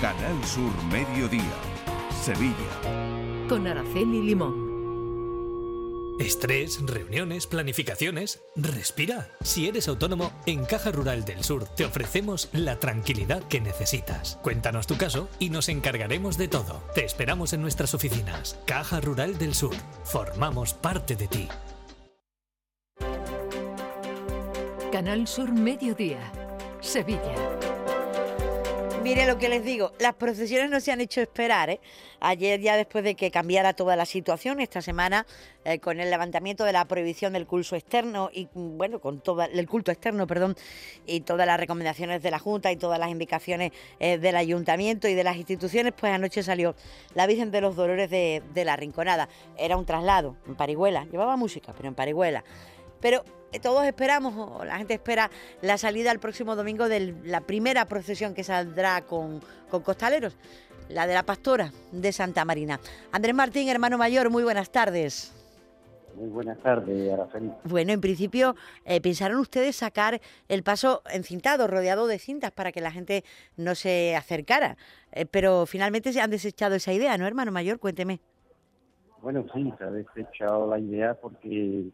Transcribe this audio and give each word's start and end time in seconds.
Canal 0.00 0.42
Sur 0.46 0.72
Mediodía, 0.84 1.42
Sevilla. 2.22 2.54
Con 3.50 3.66
Araceli 3.66 4.22
Limón. 4.22 4.70
Estrés, 6.18 6.80
reuniones, 6.86 7.46
planificaciones. 7.46 8.40
Respira. 8.56 9.28
Si 9.42 9.68
eres 9.68 9.88
autónomo, 9.88 10.32
en 10.46 10.64
Caja 10.64 10.90
Rural 10.90 11.26
del 11.26 11.44
Sur 11.44 11.66
te 11.66 11.84
ofrecemos 11.84 12.48
la 12.54 12.80
tranquilidad 12.80 13.42
que 13.42 13.60
necesitas. 13.60 14.38
Cuéntanos 14.42 14.86
tu 14.86 14.96
caso 14.96 15.28
y 15.38 15.50
nos 15.50 15.68
encargaremos 15.68 16.38
de 16.38 16.48
todo. 16.48 16.82
Te 16.94 17.04
esperamos 17.04 17.52
en 17.52 17.60
nuestras 17.60 17.92
oficinas. 17.92 18.58
Caja 18.64 19.02
Rural 19.02 19.36
del 19.36 19.54
Sur. 19.54 19.74
Formamos 20.04 20.72
parte 20.72 21.14
de 21.14 21.28
ti. 21.28 21.48
Canal 24.90 25.28
Sur 25.28 25.52
Mediodía, 25.52 26.32
Sevilla. 26.80 27.69
Mire 29.02 29.24
lo 29.24 29.38
que 29.38 29.48
les 29.48 29.64
digo, 29.64 29.92
las 29.98 30.14
procesiones 30.14 30.68
no 30.68 30.78
se 30.78 30.92
han 30.92 31.00
hecho 31.00 31.22
esperar. 31.22 31.70
¿eh? 31.70 31.80
Ayer 32.20 32.60
ya 32.60 32.76
después 32.76 33.02
de 33.02 33.14
que 33.14 33.30
cambiara 33.30 33.72
toda 33.72 33.96
la 33.96 34.04
situación, 34.04 34.60
esta 34.60 34.82
semana 34.82 35.26
eh, 35.64 35.78
con 35.78 36.00
el 36.00 36.10
levantamiento 36.10 36.64
de 36.64 36.74
la 36.74 36.84
prohibición 36.84 37.32
del 37.32 37.46
culto 37.46 37.76
externo 37.76 38.28
y 38.30 38.48
mm, 38.52 38.76
bueno, 38.76 39.00
con 39.00 39.20
todo 39.20 39.42
el 39.42 39.66
culto 39.66 39.90
externo, 39.90 40.26
perdón, 40.26 40.54
y 41.06 41.22
todas 41.22 41.46
las 41.46 41.58
recomendaciones 41.58 42.22
de 42.22 42.30
la 42.30 42.38
Junta 42.38 42.72
y 42.72 42.76
todas 42.76 42.98
las 42.98 43.08
indicaciones 43.08 43.72
eh, 44.00 44.18
del 44.18 44.36
Ayuntamiento 44.36 45.08
y 45.08 45.14
de 45.14 45.24
las 45.24 45.38
instituciones, 45.38 45.94
pues 45.98 46.12
anoche 46.12 46.42
salió 46.42 46.74
la 47.14 47.26
Virgen 47.26 47.50
de 47.50 47.62
los 47.62 47.76
Dolores 47.76 48.10
de 48.10 48.64
la 48.66 48.76
Rinconada. 48.76 49.30
Era 49.56 49.78
un 49.78 49.86
traslado 49.86 50.36
en 50.46 50.56
Parihuela, 50.56 51.06
llevaba 51.06 51.36
música, 51.36 51.72
pero 51.74 51.88
en 51.88 51.94
Parihuela. 51.94 52.44
Pero 53.00 53.24
todos 53.62 53.84
esperamos, 53.84 54.34
o 54.36 54.64
la 54.64 54.78
gente 54.78 54.94
espera, 54.94 55.30
la 55.62 55.78
salida 55.78 56.12
el 56.12 56.20
próximo 56.20 56.54
domingo 56.56 56.88
de 56.88 57.14
la 57.24 57.40
primera 57.40 57.86
procesión 57.86 58.34
que 58.34 58.44
saldrá 58.44 59.02
con, 59.02 59.40
con 59.70 59.82
costaleros, 59.82 60.36
la 60.88 61.06
de 61.06 61.14
la 61.14 61.24
pastora 61.24 61.72
de 61.92 62.12
Santa 62.12 62.44
Marina. 62.44 62.78
Andrés 63.12 63.34
Martín, 63.34 63.68
hermano 63.68 63.98
mayor, 63.98 64.30
muy 64.30 64.44
buenas 64.44 64.70
tardes. 64.70 65.32
Muy 66.16 66.28
buenas 66.28 66.58
tardes, 66.58 67.12
Araceli. 67.12 67.52
Bueno, 67.64 67.92
en 67.92 68.00
principio, 68.00 68.56
eh, 68.84 69.00
¿pensaron 69.00 69.38
ustedes 69.38 69.76
sacar 69.76 70.20
el 70.48 70.62
paso 70.62 71.02
encintado, 71.10 71.66
rodeado 71.66 72.06
de 72.06 72.18
cintas, 72.18 72.50
para 72.50 72.72
que 72.72 72.80
la 72.80 72.90
gente 72.90 73.24
no 73.56 73.74
se 73.74 74.16
acercara? 74.16 74.76
Eh, 75.12 75.26
pero 75.26 75.66
finalmente 75.66 76.12
se 76.12 76.20
han 76.20 76.30
desechado 76.30 76.74
esa 76.74 76.92
idea, 76.92 77.16
¿no, 77.16 77.26
hermano 77.26 77.52
mayor? 77.52 77.78
Cuénteme. 77.78 78.20
Bueno, 79.22 79.46
sí, 79.54 79.72
se 79.78 79.84
ha 79.84 79.90
desechado 79.90 80.66
la 80.66 80.78
idea 80.78 81.14
porque 81.14 81.84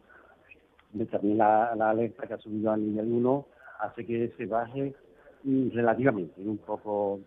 también 1.11 1.37
la, 1.37 1.71
alerta 1.71 2.27
que 2.27 2.33
ha 2.33 2.37
subido 2.37 2.71
al 2.71 2.85
nivel 2.85 3.11
1 3.11 3.45
hace 3.79 4.05
que 4.05 4.33
se 4.37 4.45
baje 4.45 4.93
mm, 5.43 5.69
relativamente 5.71 6.41
un 6.41 6.57
poco 6.57 7.19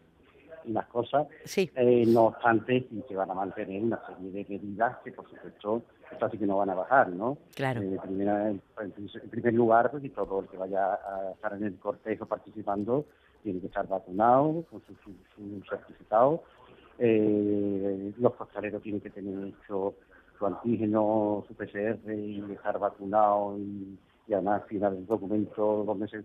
las 0.66 0.86
cosas. 0.86 1.26
Sí. 1.44 1.70
Eh, 1.74 2.04
no 2.06 2.26
obstante, 2.26 2.86
sí 2.88 3.02
se 3.08 3.14
van 3.14 3.30
a 3.30 3.34
mantener 3.34 3.82
una 3.82 4.00
serie 4.06 4.30
de 4.30 4.46
medidas 4.48 4.98
que, 5.04 5.12
por 5.12 5.28
supuesto, 5.28 5.82
estas 6.12 6.30
sí 6.32 6.38
que 6.38 6.46
no 6.46 6.58
van 6.58 6.70
a 6.70 6.74
bajar, 6.74 7.08
¿no? 7.08 7.38
Claro. 7.54 7.82
Eh, 7.82 7.98
primera, 8.02 8.50
en, 8.50 8.62
primer 9.30 9.54
lugar, 9.54 9.90
pues, 9.90 10.04
y 10.04 10.10
todo 10.10 10.40
el 10.40 10.48
que 10.48 10.56
vaya 10.56 10.94
a 10.94 11.32
estar 11.32 11.54
en 11.54 11.64
el 11.64 11.78
cortejo 11.78 12.26
participando 12.26 13.06
tiene 13.42 13.60
que 13.60 13.66
estar 13.66 13.86
vacunado 13.88 14.64
con 14.70 14.82
su, 14.82 14.94
su, 15.34 15.62
certificado. 15.68 16.42
Eh, 16.98 18.12
los 18.18 18.34
costaleros 18.34 18.82
tienen 18.82 19.00
que 19.00 19.08
tener 19.08 19.54
hecho 19.54 19.94
su 20.40 20.46
antígeno, 20.46 21.44
su 21.46 21.54
PCR 21.54 22.12
y 22.12 22.40
dejar 22.40 22.78
vacunado 22.78 23.56
y, 23.58 23.98
además 24.32 24.62
firmar 24.68 24.92
el 24.92 25.06
documento 25.06 25.84
donde 25.84 26.08
se, 26.08 26.22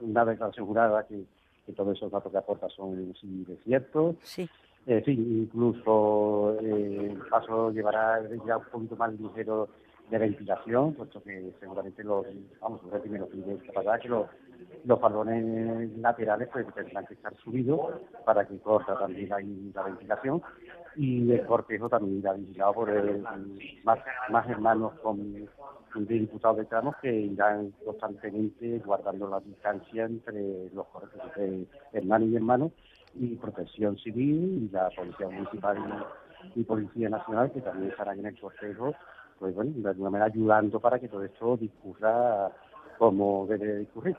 una 0.00 0.24
vez 0.24 0.40
asegurada 0.40 1.04
que, 1.04 1.24
que 1.66 1.72
todos 1.72 1.96
esos 1.96 2.10
datos 2.10 2.30
que 2.30 2.38
aporta 2.38 2.68
son 2.70 3.12
sí, 3.20 3.44
ciertos. 3.64 4.16
Sí. 4.22 4.48
Eh, 4.86 5.02
sí, 5.04 5.12
incluso 5.12 6.56
eh, 6.60 7.10
el 7.10 7.18
paso 7.28 7.70
llevará 7.70 8.20
ya 8.46 8.58
un 8.58 8.64
poquito 8.64 8.96
más 8.96 9.12
ligero 9.18 9.68
de 10.10 10.18
ventilación, 10.18 10.94
puesto 10.94 11.22
que 11.22 11.52
seguramente 11.58 12.04
los, 12.04 12.24
vamos, 12.60 12.80
los 12.90 13.00
primeros 13.00 13.28
de 13.30 13.58
capaz 13.72 13.98
que 13.98 14.08
los, 14.08 14.26
los 14.84 15.00
balones 15.00 15.96
laterales 15.98 16.48
pues 16.52 16.66
tendrán 16.74 17.06
que 17.06 17.14
estar 17.14 17.34
subidos 17.36 17.94
para 18.24 18.46
que 18.46 18.58
corra 18.58 18.98
también 18.98 19.32
ahí 19.32 19.72
la 19.74 19.82
ventilación. 19.82 20.42
Y 20.96 21.32
el 21.32 21.44
cortejo 21.46 21.88
también 21.88 22.18
irá 22.18 22.34
vigilado 22.34 22.74
por 22.74 22.90
el, 22.90 23.24
más, 23.82 23.98
más 24.30 24.48
hermanos 24.48 24.92
con, 25.02 25.48
de 25.94 26.14
diputados 26.14 26.58
de 26.58 26.64
tramos 26.66 26.94
que 27.02 27.12
irán 27.12 27.72
constantemente 27.84 28.78
guardando 28.84 29.28
la 29.28 29.40
distancia 29.40 30.04
entre 30.04 30.70
los 30.70 30.86
de 31.36 31.66
hermanos 31.92 32.28
y 32.28 32.36
hermanos 32.36 32.72
y 33.14 33.36
protección 33.36 33.96
civil 33.98 34.68
y 34.68 34.72
la 34.72 34.90
policía 34.90 35.28
municipal 35.28 35.78
y, 36.54 36.60
y 36.60 36.64
policía 36.64 37.08
nacional 37.08 37.50
que 37.52 37.60
también 37.60 37.90
estarán 37.90 38.18
en 38.18 38.26
el 38.26 38.40
cortejo 38.40 38.92
pues 39.38 39.54
bueno 39.54 39.72
de 39.74 39.88
alguna 39.88 40.10
manera 40.10 40.26
ayudando 40.26 40.80
para 40.80 40.98
que 40.98 41.08
todo 41.08 41.24
esto 41.24 41.56
discurra 41.56 42.50
como 42.98 43.46
debe 43.46 43.78
discurrir 43.78 44.16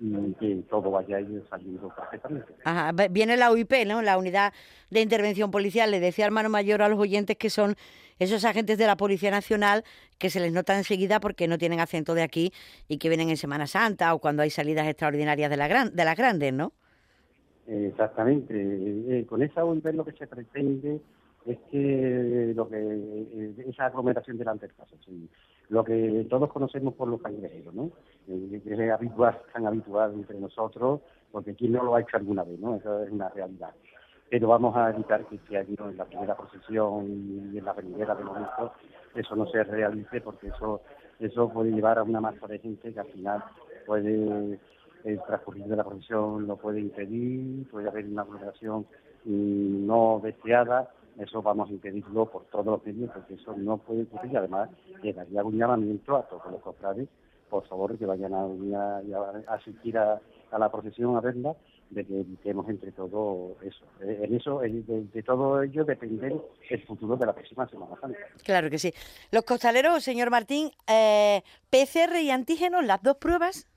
y 0.00 0.34
que 0.34 0.62
todo 0.68 0.90
vaya 0.90 1.16
a 1.16 1.20
ir 1.20 1.42
saliendo 1.48 1.88
perfectamente. 1.88 2.52
Ajá. 2.64 2.92
Viene 3.10 3.36
la 3.36 3.52
UIP, 3.52 3.72
¿no? 3.86 4.02
La 4.02 4.18
Unidad 4.18 4.52
de 4.90 5.00
Intervención 5.00 5.50
Policial. 5.50 5.90
Le 5.90 6.00
decía 6.00 6.26
hermano 6.26 6.48
mayor 6.48 6.82
a 6.82 6.88
los 6.88 6.98
oyentes 6.98 7.36
que 7.36 7.48
son 7.48 7.76
esos 8.18 8.44
agentes 8.44 8.78
de 8.78 8.86
la 8.86 8.96
Policía 8.96 9.30
Nacional 9.30 9.84
que 10.18 10.30
se 10.30 10.40
les 10.40 10.52
nota 10.52 10.76
enseguida 10.76 11.20
porque 11.20 11.48
no 11.48 11.58
tienen 11.58 11.80
acento 11.80 12.14
de 12.14 12.22
aquí 12.22 12.52
y 12.88 12.98
que 12.98 13.08
vienen 13.08 13.30
en 13.30 13.36
Semana 13.36 13.66
Santa 13.66 14.14
o 14.14 14.18
cuando 14.18 14.42
hay 14.42 14.50
salidas 14.50 14.86
extraordinarias 14.86 15.50
de, 15.50 15.56
la 15.56 15.68
gran, 15.68 15.94
de 15.94 16.04
las 16.04 16.16
grandes, 16.16 16.52
¿no? 16.52 16.72
Exactamente. 17.66 18.54
Eh, 18.54 19.26
con 19.26 19.42
esa 19.42 19.64
UIP 19.64 19.86
lo 19.94 20.04
que 20.04 20.12
se 20.12 20.26
pretende 20.26 21.00
es 21.46 21.58
que 21.70 22.52
lo 22.54 22.68
que 22.68 22.76
eh, 22.78 23.54
esa 23.66 23.86
aglomeración 23.86 24.38
delante 24.38 24.66
del 24.66 24.76
caso, 24.76 24.96
lo 25.68 25.84
que 25.84 26.26
todos 26.28 26.50
conocemos 26.52 26.94
por 26.94 27.08
los 27.08 27.20
cangrejeros, 27.20 27.74
¿no? 27.74 27.90
Eh, 28.28 28.62
es 28.64 28.90
habitual, 28.90 29.38
tan 29.52 29.66
habitual 29.66 30.14
entre 30.14 30.38
nosotros, 30.38 31.00
porque 31.30 31.54
quien 31.54 31.72
no 31.72 31.84
lo 31.84 31.94
ha 31.94 32.00
hecho 32.00 32.16
alguna 32.16 32.44
vez, 32.44 32.58
¿no? 32.58 32.76
Esa 32.76 33.04
es 33.04 33.10
una 33.10 33.28
realidad. 33.28 33.74
Pero 34.30 34.48
vamos 34.48 34.74
a 34.76 34.90
evitar 34.90 35.24
que 35.26 35.36
este 35.36 35.58
año 35.58 35.90
en 35.90 35.96
la 35.96 36.04
primera 36.06 36.36
procesión 36.36 37.50
y 37.52 37.58
en 37.58 37.64
la 37.64 37.72
venidera 37.72 38.14
de 38.14 38.24
momento 38.24 38.72
eso 39.14 39.36
no 39.36 39.46
se 39.46 39.62
realice, 39.64 40.20
porque 40.20 40.48
eso 40.48 40.80
eso 41.20 41.48
puede 41.48 41.70
llevar 41.70 41.98
a 41.98 42.02
una 42.02 42.20
masa 42.20 42.46
de 42.46 42.58
gente 42.58 42.92
que 42.92 43.00
al 43.00 43.06
final 43.06 43.44
puede 43.86 44.58
el 45.04 45.20
transcurrir 45.26 45.66
de 45.66 45.76
la 45.76 45.84
procesión 45.84 46.46
lo 46.46 46.56
puede 46.56 46.80
impedir, 46.80 47.68
puede 47.70 47.88
haber 47.88 48.06
una 48.06 48.22
aglomeración 48.22 48.86
mm, 49.24 49.86
no 49.86 50.20
deseada 50.22 50.90
eso 51.18 51.42
vamos 51.42 51.68
a 51.68 51.72
impedirlo 51.72 52.26
por 52.26 52.44
todos 52.46 52.66
los 52.66 52.86
medios, 52.86 53.10
porque 53.12 53.34
eso 53.34 53.54
no 53.56 53.78
puede 53.78 54.02
ocurrir. 54.02 54.36
Además, 54.36 54.70
quedaría 55.02 55.44
un 55.44 55.56
llamamiento 55.56 56.16
a 56.16 56.22
todos 56.28 56.50
los 56.50 56.60
cofrades, 56.60 57.08
por 57.48 57.66
favor, 57.68 57.96
que 57.96 58.06
vayan 58.06 58.34
a, 58.34 58.44
a, 58.44 59.54
asistir 59.54 59.96
a, 59.98 60.20
la 60.58 60.70
procesión 60.70 61.16
a 61.16 61.20
verla, 61.20 61.54
de 61.90 62.04
que 62.04 62.20
evitemos 62.20 62.68
entre 62.68 62.90
todo 62.92 63.56
eso. 63.62 63.84
Eh, 64.00 64.22
en 64.22 64.34
eso, 64.34 64.60
de, 64.60 65.22
todo 65.22 65.62
ello 65.62 65.84
depende 65.84 66.34
el 66.70 66.86
futuro 66.86 67.16
de 67.16 67.26
la 67.26 67.32
próxima 67.32 67.68
Semana 67.68 67.94
Santa. 68.00 68.18
Claro 68.42 68.70
que 68.70 68.78
sí. 68.78 68.92
Los 69.30 69.44
costaleros, 69.44 70.02
señor 70.02 70.30
Martín, 70.30 70.70
eh, 70.88 71.42
PCR 71.70 72.16
y 72.20 72.30
antígenos, 72.30 72.84
las 72.84 73.02
dos 73.02 73.16
pruebas. 73.18 73.68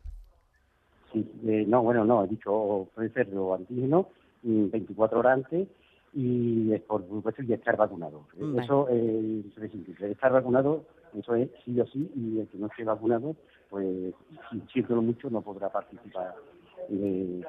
Sí, 1.11 1.29
eh, 1.45 1.65
no, 1.67 1.83
bueno, 1.83 2.05
no, 2.05 2.23
he 2.23 2.27
dicho 2.27 2.87
PCR 2.95 3.37
o 3.37 3.55
antígeno 3.55 4.09
24 4.43 5.17
mm, 5.17 5.19
horas 5.19 5.33
antes 5.33 5.67
y 6.13 6.77
por 6.79 7.07
supuesto 7.07 7.43
y 7.43 7.53
estar 7.53 7.77
vacunado. 7.77 8.27
Eso 8.61 8.87
eh, 8.89 9.43
es 9.61 10.01
estar 10.01 10.31
vacunado, 10.31 10.85
eso 11.17 11.35
es 11.35 11.49
sí 11.63 11.79
o 11.79 11.85
sí, 11.87 12.09
y 12.15 12.39
el 12.39 12.47
que 12.47 12.57
no 12.57 12.67
esté 12.67 12.83
vacunado, 12.83 13.35
pues 13.69 14.13
siéntolo 14.71 15.01
mucho, 15.01 15.29
no 15.29 15.41
podrá 15.41 15.69
participar 15.69 16.35
de, 16.89 17.45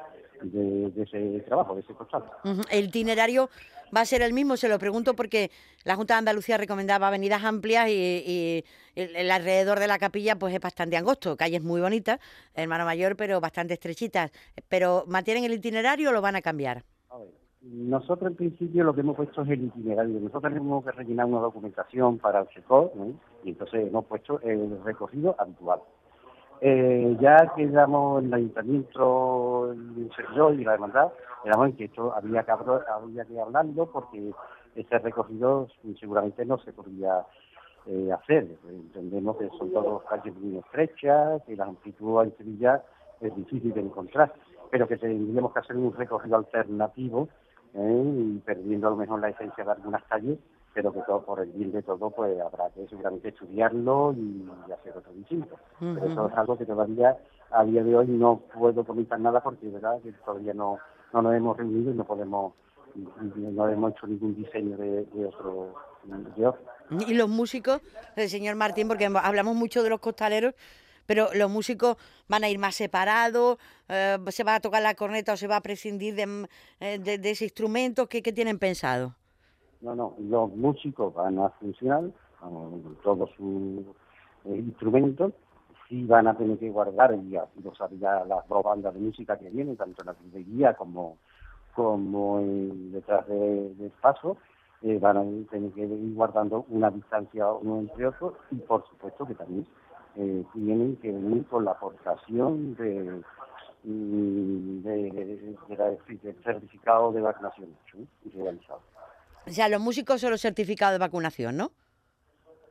ese 0.96 1.40
trabajo, 1.46 1.74
de 1.74 1.80
ese 1.80 1.94
costal. 1.94 2.24
El 2.70 2.86
itinerario 2.86 3.48
va 3.96 4.02
a 4.02 4.04
ser 4.04 4.22
el 4.22 4.32
mismo, 4.32 4.56
se 4.56 4.68
lo 4.68 4.78
pregunto 4.78 5.14
porque 5.14 5.50
la 5.84 5.96
Junta 5.96 6.14
de 6.14 6.18
Andalucía 6.18 6.56
recomendaba 6.56 7.08
avenidas 7.08 7.44
amplias 7.44 7.88
y, 7.88 8.64
el, 8.94 9.30
alrededor 9.30 9.78
de 9.78 9.86
la 9.86 9.98
capilla 9.98 10.36
pues 10.36 10.54
es 10.54 10.60
bastante 10.60 10.96
angosto, 10.96 11.36
calles 11.36 11.62
muy 11.62 11.80
bonitas, 11.80 12.18
hermano 12.54 12.84
mayor, 12.84 13.16
pero 13.16 13.40
bastante 13.40 13.74
estrechitas. 13.74 14.30
Pero 14.68 15.04
¿mantienen 15.06 15.44
el 15.44 15.52
itinerario 15.52 16.10
o 16.10 16.12
lo 16.12 16.20
van 16.20 16.36
a 16.36 16.42
cambiar? 16.42 16.84
Nosotros 17.62 18.30
en 18.30 18.36
principio 18.36 18.84
lo 18.84 18.94
que 18.94 19.00
hemos 19.00 19.16
puesto 19.16 19.42
es 19.42 19.50
el 19.50 19.64
itinerario. 19.64 20.20
Nosotros 20.20 20.52
tenemos 20.52 20.84
que 20.84 20.92
rellenar 20.92 21.26
una 21.26 21.40
documentación 21.40 22.18
para 22.18 22.40
el 22.40 22.48
sector 22.50 22.92
y 23.42 23.50
entonces 23.50 23.88
hemos 23.88 24.04
puesto 24.06 24.40
el 24.42 24.80
recorrido 24.84 25.34
habitual. 25.38 25.80
Eh, 26.60 27.16
ya 27.20 27.52
quedamos 27.56 28.22
en 28.22 28.28
el 28.28 28.34
ayuntamiento, 28.34 29.72
el 29.72 30.10
servidor 30.14 30.54
y 30.54 30.64
la 30.64 30.72
demanda, 30.72 31.12
quedamos 31.42 31.68
en 31.68 31.76
que 31.76 31.84
esto 31.84 32.12
había 32.14 32.44
que, 32.44 32.52
había 32.52 33.24
que 33.24 33.40
hablarlo 33.40 33.86
porque 33.86 34.32
ese 34.74 34.98
recorrido 34.98 35.68
seguramente 35.98 36.44
no 36.44 36.58
se 36.58 36.72
podría 36.72 37.24
eh, 37.86 38.10
hacer. 38.12 38.46
Entendemos 38.68 39.36
que 39.36 39.48
son 39.58 39.72
todos 39.72 40.04
calles 40.04 40.34
muy 40.36 40.58
estrechas, 40.58 41.42
que 41.44 41.56
la 41.56 41.64
amplitud 41.64 42.22
en 42.22 42.36
Sevilla 42.36 42.82
es 43.20 43.34
difícil 43.34 43.72
de 43.72 43.80
encontrar 43.80 44.32
pero 44.70 44.86
que 44.86 44.96
tendríamos 44.96 45.52
que 45.52 45.60
hacer 45.60 45.76
un 45.76 45.94
recorrido 45.94 46.36
alternativo 46.36 47.28
¿eh? 47.78 48.02
y 48.04 48.38
perdiendo 48.38 48.88
a 48.88 48.90
lo 48.90 48.96
mejor 48.96 49.20
la 49.20 49.30
esencia 49.30 49.64
de 49.64 49.70
algunas 49.72 50.02
calles, 50.04 50.38
pero 50.74 50.92
que 50.92 51.00
todo 51.02 51.22
por 51.22 51.40
el 51.40 51.50
bien 51.50 51.72
de 51.72 51.82
todo, 51.82 52.10
pues 52.10 52.38
habrá 52.40 52.70
que 52.70 52.86
seguramente 52.88 53.28
estudiarlo 53.28 54.14
y 54.16 54.48
hacer 54.72 54.96
otro 54.96 55.12
distinto. 55.12 55.56
Pero 55.80 56.06
eso 56.06 56.28
es 56.28 56.34
algo 56.36 56.58
que 56.58 56.66
todavía 56.66 57.16
a 57.50 57.64
día 57.64 57.82
de 57.82 57.96
hoy 57.96 58.06
no 58.08 58.40
puedo 58.54 58.84
comentar 58.84 59.18
nada 59.18 59.40
porque 59.40 59.68
verdad 59.68 60.00
que 60.02 60.12
todavía 60.12 60.54
no, 60.54 60.78
no 61.12 61.22
nos 61.22 61.34
hemos 61.34 61.56
reunido 61.56 61.90
y 61.90 61.94
no 61.94 62.04
podemos 62.04 62.52
no 62.94 63.68
hemos 63.68 63.92
hecho 63.92 64.06
ningún 64.06 64.34
diseño 64.34 64.76
de, 64.76 65.06
otro, 65.26 65.74
Y 67.06 67.14
los 67.14 67.28
músicos, 67.28 67.80
el 68.16 68.28
señor 68.28 68.56
Martín, 68.56 68.88
porque 68.88 69.06
hablamos 69.06 69.54
mucho 69.54 69.82
de 69.82 69.90
los 69.90 70.00
costaleros, 70.00 70.54
pero 71.08 71.28
los 71.34 71.50
músicos 71.50 71.96
van 72.28 72.44
a 72.44 72.50
ir 72.50 72.58
más 72.58 72.74
separados, 72.74 73.56
eh, 73.88 74.18
se 74.28 74.44
va 74.44 74.56
a 74.56 74.60
tocar 74.60 74.82
la 74.82 74.94
corneta 74.94 75.32
o 75.32 75.36
se 75.38 75.48
va 75.48 75.56
a 75.56 75.62
prescindir 75.62 76.14
de, 76.14 76.46
eh, 76.80 76.98
de, 76.98 77.30
ese 77.30 77.44
instrumento, 77.44 78.06
¿qué, 78.08 78.20
tienen 78.20 78.58
pensado? 78.58 79.14
No, 79.80 79.94
no, 79.94 80.14
los 80.18 80.54
músicos 80.54 81.14
van 81.14 81.38
a 81.38 81.48
funcionar 81.48 82.02
con 82.38 82.98
todos 83.02 83.30
sus 83.38 83.86
eh, 84.44 84.56
instrumentos, 84.58 85.32
sí 85.88 86.04
van 86.04 86.26
a 86.26 86.36
tener 86.36 86.58
que 86.58 86.68
guardar, 86.68 87.14
y 87.14 87.30
ya 87.30 87.46
lo 87.64 87.72
las 88.26 88.46
dos 88.46 88.82
de 88.82 89.00
música 89.00 89.38
que 89.38 89.48
vienen, 89.48 89.78
tanto 89.78 90.02
en 90.02 90.06
la 90.06 90.40
guía 90.40 90.74
como 90.74 91.16
como 91.74 92.40
detrás 92.92 93.26
del 93.28 93.92
paso, 94.02 94.36
van 94.82 95.16
a 95.16 95.50
tener 95.50 95.70
que 95.72 95.82
ir 95.82 96.14
guardando 96.14 96.66
una 96.68 96.90
distancia 96.90 97.46
uno 97.52 97.78
entre 97.78 98.06
otros 98.08 98.34
y 98.50 98.56
por 98.56 98.84
supuesto 98.88 99.26
que 99.26 99.34
también 99.36 99.64
eh, 100.18 100.44
tienen 100.52 100.96
que 100.96 101.12
venir 101.12 101.46
con 101.46 101.64
la 101.64 101.70
aportación 101.70 102.74
de, 102.74 103.22
mm, 103.84 104.82
de, 104.82 105.56
del 106.22 106.36
certificado 106.42 107.12
de 107.12 107.20
vacunación 107.20 107.68
realizado. 108.34 108.80
O 109.46 109.50
sea, 109.50 109.68
los 109.68 109.80
músicos 109.80 110.20
son 110.20 110.32
los 110.32 110.40
certificados 110.40 110.94
de 110.94 110.98
vacunación, 110.98 111.56
¿no? 111.56 111.70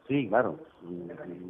Sí, 0.07 0.27
claro. 0.27 0.57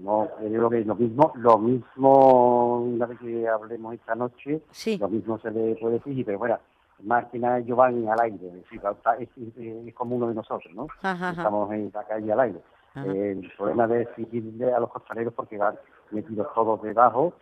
No, 0.03 0.27
yo 0.41 0.49
creo 0.49 0.69
que 0.69 0.85
lo 0.85 0.95
mismo, 0.95 1.31
lo 1.35 1.57
mismo, 1.57 2.79
una 2.81 3.05
vez 3.05 3.19
que 3.19 3.47
hablemos 3.47 3.93
esta 3.95 4.15
noche, 4.15 4.61
lo 4.99 5.09
mismo 5.09 5.39
se 5.39 5.51
le 5.51 5.75
puede 5.75 5.95
decir, 5.95 6.25
pero 6.25 6.39
bueno, 6.39 6.59
más 7.03 7.25
que 7.25 7.39
nada 7.39 7.59
ellos 7.59 7.77
van 7.77 8.07
al 8.07 8.19
aire, 8.21 8.63
es, 8.71 9.29
es, 9.57 9.93
como 9.93 10.15
uno 10.15 10.29
de 10.29 10.35
nosotros, 10.35 10.73
¿no? 10.73 10.87
Estamos 11.03 11.71
en 11.71 11.91
la 11.93 12.03
calle 12.03 12.31
al 12.31 12.39
aire. 12.39 12.61
El 13.05 13.51
problema 13.57 13.87
de 13.87 14.03
exigirle 14.03 14.73
a 14.73 14.79
los 14.79 14.89
costaleros 14.91 15.33
porque 15.33 15.57
van 15.57 15.75
metidos 16.11 16.47
todos 16.53 16.81
debajo, 16.81 17.33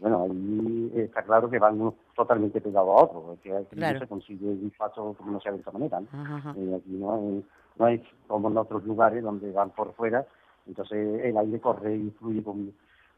bueno, 0.00 0.24
ahí 0.24 0.92
está 0.96 1.22
claro 1.22 1.50
que 1.50 1.58
van 1.58 1.80
unos 1.80 1.94
totalmente 2.14 2.60
pegados 2.60 2.88
a 2.88 3.04
otros, 3.04 3.38
que 3.42 3.56
aquí 3.56 3.76
no 3.76 3.98
se 3.98 4.06
consigue 4.06 4.46
un 4.46 4.72
paso 4.76 5.14
como 5.18 5.32
no 5.32 5.40
sea 5.40 5.52
de 5.52 5.58
esta 5.58 5.72
manera, 5.72 6.00
¿no? 6.00 6.54
Eh, 6.56 6.76
aquí 6.76 6.90
no 6.90 7.14
hay, 7.14 7.44
no 7.78 7.84
hay 7.84 8.02
como 8.26 8.48
en 8.48 8.56
otros 8.58 8.84
lugares 8.84 9.22
donde 9.22 9.50
van 9.50 9.70
por 9.70 9.92
fuera, 9.94 10.26
entonces 10.66 11.24
el 11.24 11.36
aire 11.36 11.60
corre 11.60 11.96
y 11.96 12.10
fluye 12.18 12.42
con, 12.42 12.72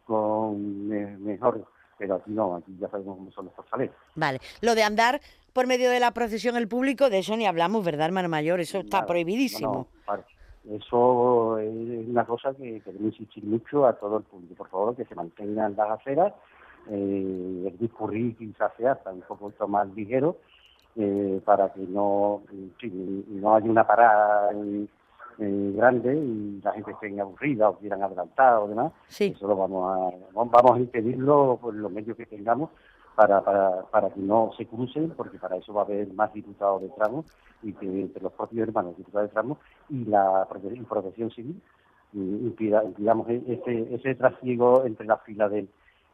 con 0.06 0.88
mejor 0.88 1.66
pero 1.98 2.16
aquí 2.16 2.30
no, 2.30 2.56
aquí 2.56 2.76
ya 2.78 2.88
sabemos 2.88 3.16
cómo 3.16 3.30
son 3.30 3.46
los 3.46 3.54
costaleros. 3.54 3.94
Vale, 4.14 4.40
lo 4.60 4.74
de 4.74 4.82
andar 4.82 5.20
por 5.52 5.66
medio 5.66 5.90
de 5.90 6.00
la 6.00 6.10
procesión 6.10 6.56
el 6.56 6.68
público, 6.68 7.10
de 7.10 7.18
eso 7.18 7.36
ni 7.36 7.46
hablamos, 7.46 7.84
¿verdad, 7.84 8.06
hermano 8.06 8.28
mayor? 8.28 8.60
Eso 8.60 8.78
está 8.78 9.06
prohibidísimo. 9.06 9.88
Eso 10.70 11.58
es 11.58 12.08
una 12.08 12.24
cosa 12.24 12.54
que 12.54 12.80
queremos 12.80 13.12
insistir 13.12 13.44
mucho 13.44 13.86
a 13.86 13.94
todo 13.94 14.18
el 14.18 14.22
público. 14.24 14.54
Por 14.54 14.68
favor, 14.68 14.96
que 14.96 15.04
se 15.04 15.14
mantengan 15.14 15.76
las 15.76 15.90
aceras, 15.90 16.32
eh, 16.88 17.64
el 17.66 17.78
discurrir 17.78 18.36
quizás 18.36 18.72
sea 18.76 18.92
hasta 18.92 19.12
un 19.12 19.22
poco 19.22 19.52
más 19.68 19.88
ligero, 19.94 20.38
eh, 20.96 21.40
para 21.44 21.72
que 21.72 21.80
no, 21.80 22.42
no 23.28 23.54
haya 23.54 23.70
una 23.70 23.86
parada 23.86 24.52
eh, 24.52 25.72
grande 25.74 26.14
y 26.14 26.60
la 26.62 26.72
gente 26.72 26.92
esté 26.92 27.20
aburrida 27.20 27.68
o 27.68 27.78
quieran 27.78 28.02
adelantar 28.02 28.58
o 28.58 28.68
demás. 28.68 28.92
Eso 29.18 29.48
lo 29.48 29.56
vamos 29.56 29.92
a, 29.92 30.10
vamos 30.32 30.76
a 30.76 30.78
impedirlo 30.78 31.58
por 31.60 31.74
los 31.74 31.90
medios 31.90 32.16
que 32.16 32.26
tengamos 32.26 32.70
para, 33.14 33.42
para, 33.42 33.82
para 33.90 34.10
que 34.10 34.20
no 34.20 34.50
se 34.56 34.66
crucen, 34.66 35.10
porque 35.10 35.38
para 35.38 35.56
eso 35.56 35.72
va 35.72 35.82
a 35.82 35.84
haber 35.84 36.12
más 36.14 36.32
diputados 36.32 36.82
de 36.82 36.88
tramo 36.90 37.24
y 37.62 37.72
que 37.72 37.86
entre 37.86 38.22
los 38.22 38.32
propios 38.32 38.68
hermanos 38.68 38.96
diputados 38.96 39.28
de 39.28 39.32
tramo 39.32 39.58
y 39.88 40.04
la 40.04 40.46
protección 40.48 41.30
civil 41.30 41.60
impida, 42.14 42.84
impidamos 42.84 43.28
e-, 43.28 43.42
ese, 43.48 43.94
ese 43.94 44.14
trasiego 44.14 44.84
entre 44.84 45.06
las 45.06 45.22
filas 45.22 45.50
de, 45.50 45.66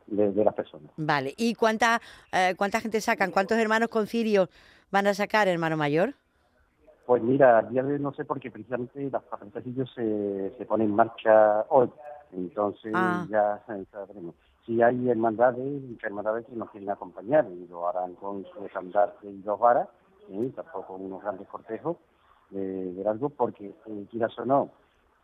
de, 0.07 0.45
las 0.45 0.55
personas. 0.55 0.91
Vale, 0.97 1.35
¿y 1.37 1.55
cuánta, 1.55 2.01
eh, 2.33 2.55
cuánta 2.57 2.81
gente 2.81 3.01
sacan? 3.01 3.31
¿Cuántos 3.31 3.59
hermanos 3.59 3.89
concilios 3.89 4.49
van 4.91 5.07
a 5.07 5.15
sacar, 5.15 5.49
hermano 5.49 5.77
mayor? 5.77 6.15
Pues 7.07 7.23
mira, 7.23 7.63
día 7.63 7.83
de 7.83 7.99
no 7.99 8.13
sé 8.15 8.25
porque 8.25 8.51
precisamente 8.51 9.11
las 9.11 9.23
patrullas 9.25 9.89
se, 9.95 10.55
se 10.57 10.65
ponen 10.65 10.91
en 10.91 10.95
marcha 10.95 11.65
hoy, 11.69 11.91
entonces 12.33 12.93
ah. 12.95 13.27
ya 13.29 13.61
sabremos 13.91 14.35
si 14.71 14.81
hay 14.83 15.11
hermandades, 15.11 15.83
hermandades 16.01 16.47
que 16.47 16.55
nos 16.55 16.71
quieren 16.71 16.91
acompañar 16.91 17.45
y 17.51 17.67
lo 17.67 17.89
harán 17.89 18.15
con 18.15 18.45
su 18.45 18.65
estandarte 18.65 19.29
y 19.29 19.43
dos 19.43 19.59
varas, 19.59 19.89
¿sí? 20.29 20.53
tampoco 20.55 20.95
unos 20.95 21.21
grandes 21.23 21.49
cortejos 21.49 21.97
de, 22.51 22.93
de 22.93 23.09
algo, 23.09 23.31
porque 23.31 23.75
eh, 23.87 24.07
quieras 24.09 24.39
o 24.39 24.45
no, 24.45 24.71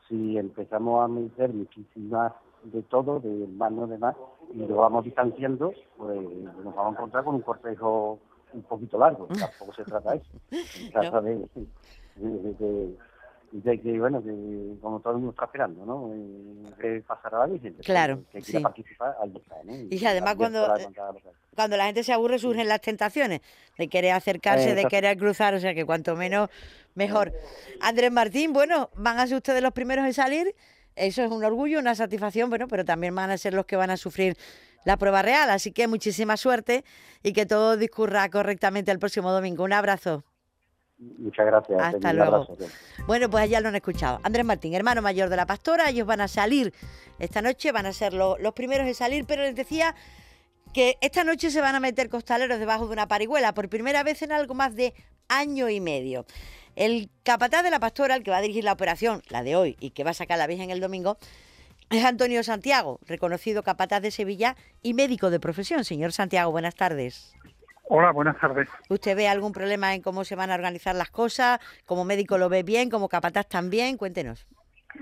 si 0.09 0.37
empezamos 0.37 1.05
a 1.05 1.07
meter 1.07 1.55
muchísimas 1.55 2.33
de 2.65 2.83
todo, 2.83 3.21
de 3.21 3.45
hermanos 3.45 3.89
de 3.89 3.99
más, 3.99 4.17
y 4.53 4.67
lo 4.67 4.77
vamos 4.79 5.05
distanciando, 5.05 5.73
pues 5.97 6.21
nos 6.65 6.75
vamos 6.75 6.87
a 6.87 6.99
encontrar 6.99 7.23
con 7.23 7.37
un 7.37 7.43
cortejo 7.43 8.19
un 8.53 8.63
poquito 8.63 8.99
largo, 8.99 9.29
tampoco 9.29 9.75
se 9.77 9.85
trata 9.85 10.11
de 10.11 10.17
eso, 10.17 10.39
se 10.51 10.91
trata 10.91 11.21
de, 11.21 11.37
de 12.17 12.53
de 12.55 12.97
que, 13.63 13.99
bueno, 13.99 14.23
que 14.23 14.31
como 14.81 15.01
todo 15.01 15.15
el 15.15 15.19
mundo 15.19 15.31
está 15.33 15.45
esperando, 15.47 15.85
¿no? 15.87 16.75
Que 16.79 17.03
pasará 17.07 17.47
la 17.47 17.59
Claro, 17.83 18.23
que, 18.31 18.41
quiera 18.43 18.61
participar, 18.61 19.17
está, 19.35 19.57
¿no? 19.65 19.75
Y, 19.91 20.05
además 20.05 20.37
cuando, 20.37 20.77
eh, 20.77 20.89
cuando 21.55 21.77
la 21.77 21.87
gente 21.87 22.03
se 22.05 22.13
aburre 22.13 22.39
surgen 22.39 22.69
las 22.69 22.81
tentaciones 22.81 23.41
de 23.79 23.89
querer 23.89 24.13
acercarse, 24.13 24.75
de 24.75 24.85
querer 24.87 25.17
cruzar, 25.17 25.55
o 25.55 25.61
sea 25.61 25.75
que 25.75 25.85
cuanto 25.85 26.17
menos, 26.17 26.51
mejor. 26.95 27.33
Andrés 27.81 28.13
Martín, 28.13 28.53
bueno, 28.53 28.91
van 28.95 29.19
a 29.19 29.27
ser 29.27 29.37
ustedes 29.37 29.63
los 29.63 29.73
primeros 29.73 30.05
en 30.07 30.15
salir, 30.15 30.55
eso 30.95 31.23
es 31.23 31.31
un 31.31 31.45
orgullo, 31.45 31.79
una 31.79 31.95
satisfacción, 31.95 32.51
bueno, 32.51 32.69
pero 32.69 32.85
también 32.85 33.15
van 33.15 33.31
a 33.31 33.39
ser 33.39 33.55
los 33.55 33.67
que 33.67 33.77
van 33.77 33.91
a 33.91 33.97
sufrir 33.97 34.37
la 34.85 34.97
prueba 34.97 35.23
real, 35.23 35.51
así 35.51 35.73
que 35.73 35.89
muchísima 35.89 36.37
suerte 36.37 36.85
y 37.23 37.33
que 37.33 37.45
todo 37.45 37.77
discurra 37.77 38.29
correctamente 38.31 38.93
el 38.93 38.99
próximo 38.99 39.33
domingo. 39.33 39.65
Un 39.65 39.73
abrazo. 39.73 40.25
Muchas 40.99 41.47
gracias. 41.47 41.81
Hasta 41.81 42.13
luego. 42.13 42.47
bueno, 43.07 43.29
pues 43.29 43.51
ya 43.51 43.61
lo 43.61 43.69
han 43.69 43.77
escuchado. 43.77 44.19
Andrés 44.23 44.45
Martín, 44.45 44.75
hermano 44.75 45.03
mayor 45.03 45.29
de 45.29 45.37
la 45.37 45.47
pastora, 45.47 45.91
ellos 45.91 46.07
van 46.07 46.23
a 46.23 46.29
salir 46.29 46.73
esta 47.19 47.43
noche, 47.43 47.71
van 47.73 47.87
a 47.87 47.93
ser 47.93 48.15
los 48.15 48.53
primeros 48.55 48.87
en 48.87 48.95
salir, 48.95 49.27
pero 49.27 49.43
les 49.43 49.55
decía 49.55 49.95
que 50.73 50.97
esta 51.01 51.25
noche 51.25 51.51
se 51.51 51.61
van 51.61 51.75
a 51.75 51.81
meter 51.81 52.09
costaleros 52.09 52.59
debajo 52.59 52.87
de 52.87 52.93
una 52.93 53.09
parihuela 53.09 53.55
por 53.55 53.69
primera 53.69 54.03
vez 54.03 54.23
en 54.23 54.33
algo 54.33 54.55
más 54.55 54.75
de 54.75 54.95
año 55.29 55.69
y 55.69 55.81
medio. 55.81 56.27
El 56.77 57.11
capataz 57.23 57.63
de 57.63 57.71
la 57.71 57.81
pastora, 57.81 58.15
el 58.15 58.23
que 58.23 58.31
va 58.31 58.39
a 58.39 58.43
dirigir 58.43 58.65
la 58.65 58.73
operación, 58.73 59.23
la 59.29 59.43
de 59.43 59.57
hoy, 59.57 59.77
y 59.81 59.91
que 59.91 60.05
va 60.05 60.11
a 60.11 60.15
sacar 60.15 60.39
la 60.39 60.47
Virgen 60.47 60.71
el 60.71 60.81
domingo, 60.81 61.17
es 61.89 62.05
Antonio 62.05 62.43
Santiago, 62.43 63.01
reconocido 63.07 63.63
capataz 63.63 64.01
de 64.01 64.11
Sevilla 64.11 64.57
y 64.83 64.93
médico 64.93 65.31
de 65.31 65.41
profesión. 65.41 65.85
Señor 65.85 66.13
Santiago, 66.13 66.51
buenas 66.51 66.75
tardes. 66.75 67.35
Hola, 67.89 68.11
buenas 68.11 68.37
tardes. 68.41 68.69
¿Usted 68.89 69.17
ve 69.17 69.29
algún 69.29 69.53
problema 69.53 69.95
en 69.95 70.03
cómo 70.03 70.25
se 70.25 70.35
van 70.35 70.51
a 70.51 70.57
organizar 70.57 70.97
las 70.97 71.11
cosas? 71.11 71.61
¿Como 71.85 72.05
médico 72.05 72.37
lo 72.37 72.49
ve 72.49 72.65
bien? 72.65 72.91
¿Como 72.91 73.09
capataz 73.09 73.49
también? 73.49 73.97
Cuéntenos. 73.97 74.45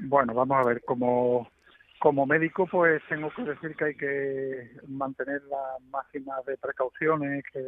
Bueno, 0.02 0.34
vamos 0.34 0.58
a 0.58 0.68
ver, 0.68 0.82
como, 0.84 1.48
como 1.98 2.26
médico 2.26 2.66
pues 2.66 3.02
tengo 3.08 3.30
que 3.34 3.42
decir 3.42 3.74
que 3.74 3.84
hay 3.86 3.94
que 3.94 4.70
mantener 4.86 5.42
las 5.44 5.80
máximas 5.90 6.44
de 6.44 6.58
precauciones 6.58 7.42
que, 7.50 7.64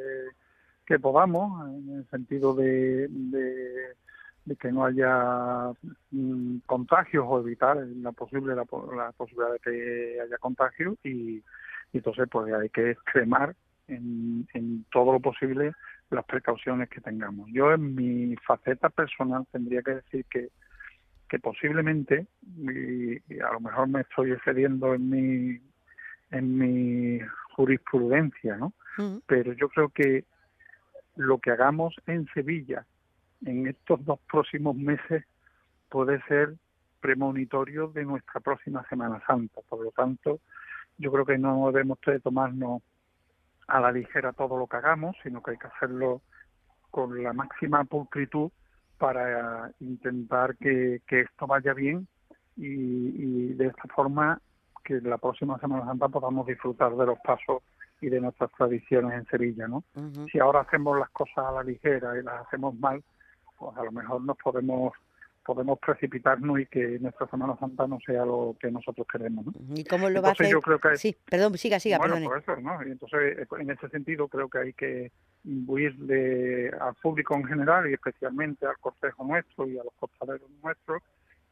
que 0.84 0.98
podamos, 0.98 1.66
en 1.66 1.96
el 1.98 2.10
sentido 2.10 2.54
de, 2.54 3.08
de, 3.08 4.56
que 4.56 4.70
no 4.70 4.84
haya 4.84 5.72
mm, 6.10 6.58
contagios 6.66 7.24
o 7.26 7.40
evitar 7.40 7.78
la 7.78 8.12
posible 8.12 8.54
la, 8.54 8.64
posibilidad 8.64 9.52
de 9.52 9.58
que 9.60 10.20
haya 10.20 10.36
contagios 10.38 10.96
y, 11.04 11.38
y 11.38 11.42
entonces 11.94 12.28
pues 12.30 12.52
hay 12.52 12.68
que 12.68 12.90
extremar 12.90 13.56
en, 13.88 14.46
en 14.54 14.84
todo 14.90 15.12
lo 15.12 15.20
posible 15.20 15.72
las 16.10 16.24
precauciones 16.24 16.88
que 16.88 17.00
tengamos. 17.00 17.48
Yo 17.52 17.72
en 17.72 17.94
mi 17.94 18.36
faceta 18.36 18.90
personal 18.90 19.46
tendría 19.50 19.82
que 19.82 19.96
decir 19.96 20.24
que, 20.30 20.50
que 21.28 21.38
posiblemente, 21.38 22.26
y, 22.56 23.40
a 23.40 23.52
lo 23.52 23.60
mejor 23.60 23.88
me 23.88 24.02
estoy 24.02 24.32
excediendo 24.32 24.94
en 24.94 25.10
mi, 25.10 25.60
en 26.30 26.58
mi 26.58 27.20
jurisprudencia, 27.54 28.56
¿no? 28.56 28.72
Pero 29.26 29.52
yo 29.52 29.68
creo 29.68 29.90
que 29.90 30.24
lo 31.16 31.38
que 31.38 31.50
hagamos 31.50 31.94
en 32.06 32.26
Sevilla 32.32 32.86
en 33.44 33.66
estos 33.66 34.02
dos 34.06 34.18
próximos 34.30 34.74
meses 34.74 35.24
puede 35.90 36.22
ser 36.22 36.54
premonitorio 37.00 37.88
de 37.88 38.04
nuestra 38.04 38.40
próxima 38.40 38.86
Semana 38.88 39.22
Santa. 39.26 39.60
Por 39.68 39.84
lo 39.84 39.90
tanto, 39.90 40.40
yo 40.96 41.12
creo 41.12 41.26
que 41.26 41.36
no 41.36 41.70
debemos 41.70 41.98
de 42.06 42.20
tomarnos 42.20 42.82
a 43.68 43.80
la 43.80 43.92
ligera 43.92 44.32
todo 44.32 44.58
lo 44.58 44.66
que 44.66 44.76
hagamos, 44.76 45.16
sino 45.22 45.42
que 45.42 45.52
hay 45.52 45.58
que 45.58 45.66
hacerlo 45.66 46.22
con 46.90 47.22
la 47.22 47.32
máxima 47.32 47.84
pulcritud 47.84 48.50
para 48.98 49.70
intentar 49.80 50.56
que, 50.56 51.02
que 51.06 51.22
esto 51.22 51.46
vaya 51.46 51.74
bien 51.74 52.06
y, 52.56 52.66
y 52.68 53.54
de 53.54 53.66
esta 53.66 53.88
forma 53.94 54.40
que 54.84 55.00
la 55.00 55.18
próxima 55.18 55.58
Semana 55.58 55.84
Santa 55.84 56.08
podamos 56.08 56.46
disfrutar 56.46 56.94
de 56.94 57.06
los 57.06 57.18
pasos 57.18 57.62
y 58.00 58.08
de 58.08 58.20
nuestras 58.20 58.50
tradiciones 58.52 59.14
en 59.14 59.26
Sevilla, 59.26 59.66
¿no? 59.66 59.82
Si 60.30 60.38
ahora 60.38 60.60
hacemos 60.60 60.98
las 60.98 61.10
cosas 61.10 61.38
a 61.38 61.52
la 61.52 61.62
ligera 61.62 62.18
y 62.18 62.22
las 62.22 62.46
hacemos 62.46 62.74
mal, 62.78 63.02
pues 63.58 63.76
a 63.76 63.84
lo 63.84 63.92
mejor 63.92 64.22
nos 64.22 64.36
podemos 64.36 64.92
podemos 65.46 65.78
precipitarnos 65.78 66.58
y 66.60 66.66
que 66.66 66.98
nuestra 66.98 67.28
Semana 67.28 67.56
Santa 67.58 67.86
no 67.86 67.98
sea 68.04 68.24
lo 68.24 68.56
que 68.60 68.70
nosotros 68.70 69.06
queremos, 69.10 69.46
¿no? 69.46 69.52
¿Y 69.76 69.84
cómo 69.84 70.10
lo 70.10 70.20
va 70.20 70.28
a 70.28 70.30
Entonces 70.32 70.46
hacer? 70.46 70.52
yo 70.52 70.60
creo 70.60 70.78
que 70.80 70.88
hay- 70.88 70.96
Sí, 70.96 71.16
perdón, 71.30 71.56
siga, 71.56 71.78
siga, 71.78 71.98
bueno, 71.98 72.14
perdone. 72.16 72.28
pues 72.34 72.42
eso, 72.48 72.60
¿no? 72.60 72.86
Y 72.86 72.90
entonces, 72.90 73.38
eh, 73.38 73.46
en 73.60 73.70
ese 73.70 73.88
sentido, 73.90 74.26
creo 74.28 74.48
que 74.48 74.58
hay 74.58 74.72
que 74.72 75.12
imbuirle 75.44 76.70
al 76.80 76.94
público 76.96 77.34
en 77.34 77.44
general 77.44 77.88
y 77.88 77.94
especialmente 77.94 78.66
al 78.66 78.78
cortejo 78.78 79.24
nuestro 79.24 79.66
y 79.68 79.78
a 79.78 79.84
los 79.84 79.92
costaleros 79.98 80.48
nuestros, 80.62 81.02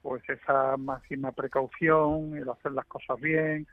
pues 0.02 0.22
esa 0.28 0.76
máxima 0.76 1.32
precaución, 1.32 2.36
el 2.36 2.48
hacer 2.48 2.72
las 2.72 2.86
cosas 2.86 3.20
bien, 3.20 3.66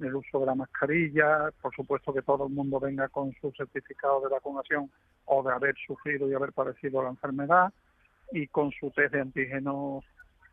el 0.00 0.14
uso 0.14 0.40
de 0.40 0.46
la 0.46 0.54
mascarilla, 0.54 1.50
por 1.62 1.74
supuesto 1.74 2.12
que 2.12 2.22
todo 2.22 2.46
el 2.46 2.52
mundo 2.52 2.78
venga 2.80 3.08
con 3.08 3.32
su 3.40 3.50
certificado 3.52 4.20
de 4.20 4.28
vacunación 4.28 4.90
o 5.26 5.42
de 5.42 5.52
haber 5.52 5.74
sufrido 5.86 6.28
y 6.30 6.34
haber 6.34 6.52
padecido 6.52 7.02
la 7.02 7.10
enfermedad 7.10 7.72
y 8.32 8.46
con 8.48 8.70
su 8.72 8.90
test 8.90 9.14
de 9.14 9.20
antígenos 9.20 10.04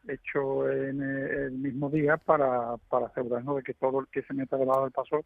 hecho 0.08 0.70
en 0.70 1.02
eh, 1.02 1.46
el 1.46 1.54
mismo 1.54 1.90
día 1.90 2.18
para, 2.18 2.78
para 2.90 3.08
asegurarnos 3.08 3.58
de 3.58 3.64
que 3.64 3.74
todo 3.74 4.02
el 4.02 4.08
que 4.08 4.22
se 4.24 4.34
meta 4.34 4.58
debajo 4.58 4.84
del 4.84 4.92
paso 4.92 5.26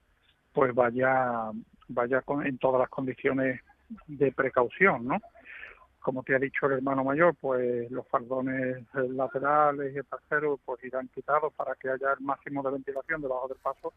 pues 0.53 0.73
vaya 0.73 1.51
vaya 1.87 2.21
con, 2.21 2.45
en 2.45 2.57
todas 2.57 2.79
las 2.81 2.89
condiciones 2.89 3.61
de 4.07 4.31
precaución, 4.31 5.05
¿no? 5.05 5.17
Como 5.99 6.23
te 6.23 6.35
ha 6.35 6.39
dicho 6.39 6.65
el 6.67 6.73
hermano 6.73 7.03
mayor, 7.03 7.35
pues 7.39 7.89
los 7.91 8.07
fardones 8.07 8.85
laterales 8.93 9.93
y 9.93 9.97
el 9.97 10.05
trasero 10.05 10.59
pues 10.63 10.83
irán 10.83 11.09
quitados 11.09 11.53
para 11.53 11.75
que 11.75 11.89
haya 11.89 12.13
el 12.13 12.23
máximo 12.23 12.63
de 12.63 12.71
ventilación 12.71 13.21
debajo 13.21 13.47
del 13.47 13.57
paso 13.57 13.93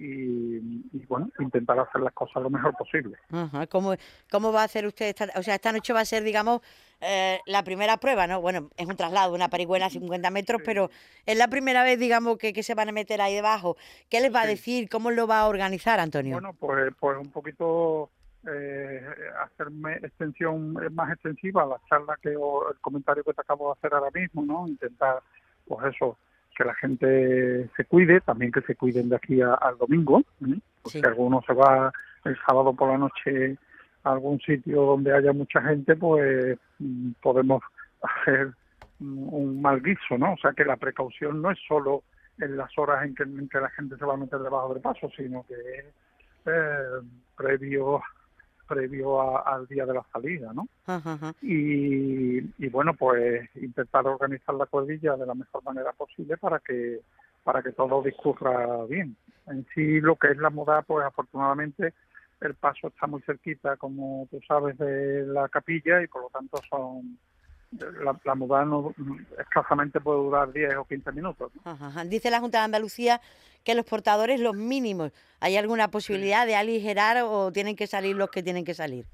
y, 0.00 0.56
y, 0.92 1.06
bueno, 1.06 1.28
intentar 1.38 1.78
hacer 1.78 2.00
las 2.00 2.14
cosas 2.14 2.42
lo 2.42 2.48
mejor 2.48 2.74
posible. 2.74 3.18
Ajá, 3.30 3.66
¿Cómo, 3.66 3.94
¿Cómo 4.30 4.50
va 4.50 4.62
a 4.62 4.64
hacer 4.64 4.86
usted 4.86 5.06
esta, 5.06 5.28
o 5.36 5.42
sea, 5.42 5.56
esta 5.56 5.72
noche 5.72 5.92
va 5.92 6.00
a 6.00 6.04
ser, 6.06 6.22
digamos, 6.22 6.62
eh, 7.02 7.38
la 7.44 7.62
primera 7.62 7.98
prueba, 7.98 8.26
¿no? 8.26 8.40
Bueno, 8.40 8.70
es 8.78 8.86
un 8.86 8.96
traslado, 8.96 9.34
una 9.34 9.48
parihuela 9.48 9.86
a 9.86 9.90
50 9.90 10.30
metros, 10.30 10.62
pero 10.64 10.90
es 11.26 11.36
la 11.36 11.48
primera 11.48 11.82
vez, 11.82 11.98
digamos, 11.98 12.38
que, 12.38 12.54
que 12.54 12.62
se 12.62 12.74
van 12.74 12.88
a 12.88 12.92
meter 12.92 13.20
ahí 13.20 13.34
debajo. 13.34 13.76
¿Qué 14.08 14.20
les 14.20 14.34
va 14.34 14.42
a 14.42 14.46
decir? 14.46 14.88
¿Cómo 14.88 15.10
lo 15.10 15.26
va 15.26 15.40
a 15.40 15.48
organizar, 15.48 16.00
Antonio? 16.00 16.32
Bueno, 16.32 16.54
pues, 16.58 16.94
pues 16.98 17.18
un 17.18 17.30
poquito 17.30 18.10
eh, 18.50 19.02
hacerme 19.44 19.96
extensión 19.96 20.76
eh, 20.82 20.88
más 20.88 21.12
extensiva 21.12 21.64
a 21.64 21.66
la 21.66 21.80
charla 21.90 22.18
que 22.22 22.34
o 22.36 22.70
el 22.70 22.78
comentario 22.80 23.22
que 23.22 23.34
te 23.34 23.40
acabo 23.42 23.66
de 23.66 23.78
hacer 23.78 23.92
ahora 23.92 24.10
mismo, 24.18 24.42
¿no? 24.42 24.66
Intentar, 24.66 25.22
pues 25.66 25.94
eso, 25.94 26.16
que 26.56 26.64
la 26.64 26.74
gente 26.74 27.68
se 27.76 27.84
cuide, 27.84 28.20
también 28.20 28.52
que 28.52 28.60
se 28.62 28.74
cuiden 28.76 29.08
de 29.08 29.16
aquí 29.16 29.40
a- 29.40 29.54
al 29.54 29.78
domingo, 29.78 30.20
¿eh? 30.20 30.58
Pues 30.82 30.92
Sí. 30.92 31.00
si 31.00 31.06
alguno 31.06 31.42
se 31.46 31.52
va 31.54 31.92
el 32.24 32.36
sábado 32.46 32.74
por 32.74 32.90
la 32.90 32.98
noche 32.98 33.56
a 34.04 34.12
algún 34.12 34.40
sitio 34.40 34.82
donde 34.82 35.14
haya 35.14 35.32
mucha 35.32 35.60
gente, 35.62 35.94
pues 35.96 36.58
mm, 36.78 37.12
podemos 37.22 37.62
hacer 38.02 38.52
un 39.00 39.62
mal 39.62 39.80
guiso, 39.82 40.18
¿no? 40.18 40.34
O 40.34 40.36
sea 40.38 40.52
que 40.52 40.64
la 40.64 40.76
precaución 40.76 41.40
no 41.40 41.50
es 41.50 41.58
solo 41.66 42.02
en 42.38 42.56
las 42.56 42.76
horas 42.78 43.04
en 43.04 43.14
que, 43.14 43.22
en 43.22 43.48
que 43.48 43.60
la 43.60 43.70
gente 43.70 43.96
se 43.96 44.04
va 44.04 44.14
a 44.14 44.18
meter 44.18 44.38
debajo 44.40 44.72
del 44.74 44.82
paso, 44.82 45.10
sino 45.16 45.44
que 45.46 45.54
es 45.54 45.84
eh, 46.46 47.06
previo 47.36 48.02
previo 48.74 49.20
a- 49.20 49.40
al 49.54 49.66
día 49.66 49.84
de 49.84 49.94
la 49.94 50.04
salida, 50.12 50.52
¿no? 50.54 50.68
Ajá, 50.86 51.12
ajá. 51.14 51.34
Y, 51.42 52.38
y 52.64 52.68
bueno, 52.70 52.94
pues 52.94 53.48
intentar 53.56 54.06
organizar 54.06 54.54
la 54.54 54.66
cuadrilla 54.66 55.16
de 55.16 55.26
la 55.26 55.34
mejor 55.34 55.62
manera 55.64 55.92
posible 55.92 56.36
para 56.36 56.58
que 56.60 57.00
para 57.42 57.62
que 57.62 57.72
todo 57.72 58.02
discurra 58.02 58.84
bien. 58.86 59.16
En 59.46 59.66
sí, 59.74 60.00
lo 60.00 60.14
que 60.16 60.28
es 60.32 60.36
la 60.36 60.50
moda, 60.50 60.82
pues 60.82 61.04
afortunadamente 61.06 61.94
el 62.42 62.54
paso 62.54 62.88
está 62.88 63.06
muy 63.06 63.22
cerquita, 63.22 63.76
como 63.78 64.28
tú 64.30 64.38
sabes, 64.46 64.76
de 64.78 65.24
la 65.26 65.48
capilla 65.48 66.02
y 66.02 66.06
por 66.06 66.22
lo 66.22 66.28
tanto 66.28 66.58
son 66.68 67.18
la, 67.78 68.18
la 68.24 68.34
muda 68.34 68.64
no, 68.64 68.94
escasamente 69.38 70.00
puede 70.00 70.18
durar 70.18 70.52
10 70.52 70.76
o 70.76 70.84
15 70.84 71.12
minutos. 71.12 71.52
¿no? 71.54 71.70
Ajá, 71.70 71.86
ajá. 71.88 72.04
Dice 72.04 72.30
la 72.30 72.40
Junta 72.40 72.58
de 72.58 72.64
Andalucía 72.64 73.20
que 73.64 73.74
los 73.74 73.84
portadores, 73.84 74.40
los 74.40 74.56
mínimos, 74.56 75.12
¿hay 75.40 75.56
alguna 75.56 75.88
posibilidad 75.88 76.46
de 76.46 76.56
aligerar 76.56 77.22
o 77.24 77.52
tienen 77.52 77.76
que 77.76 77.86
salir 77.86 78.16
los 78.16 78.30
que 78.30 78.42
tienen 78.42 78.64
que 78.64 78.74
salir? 78.74 79.06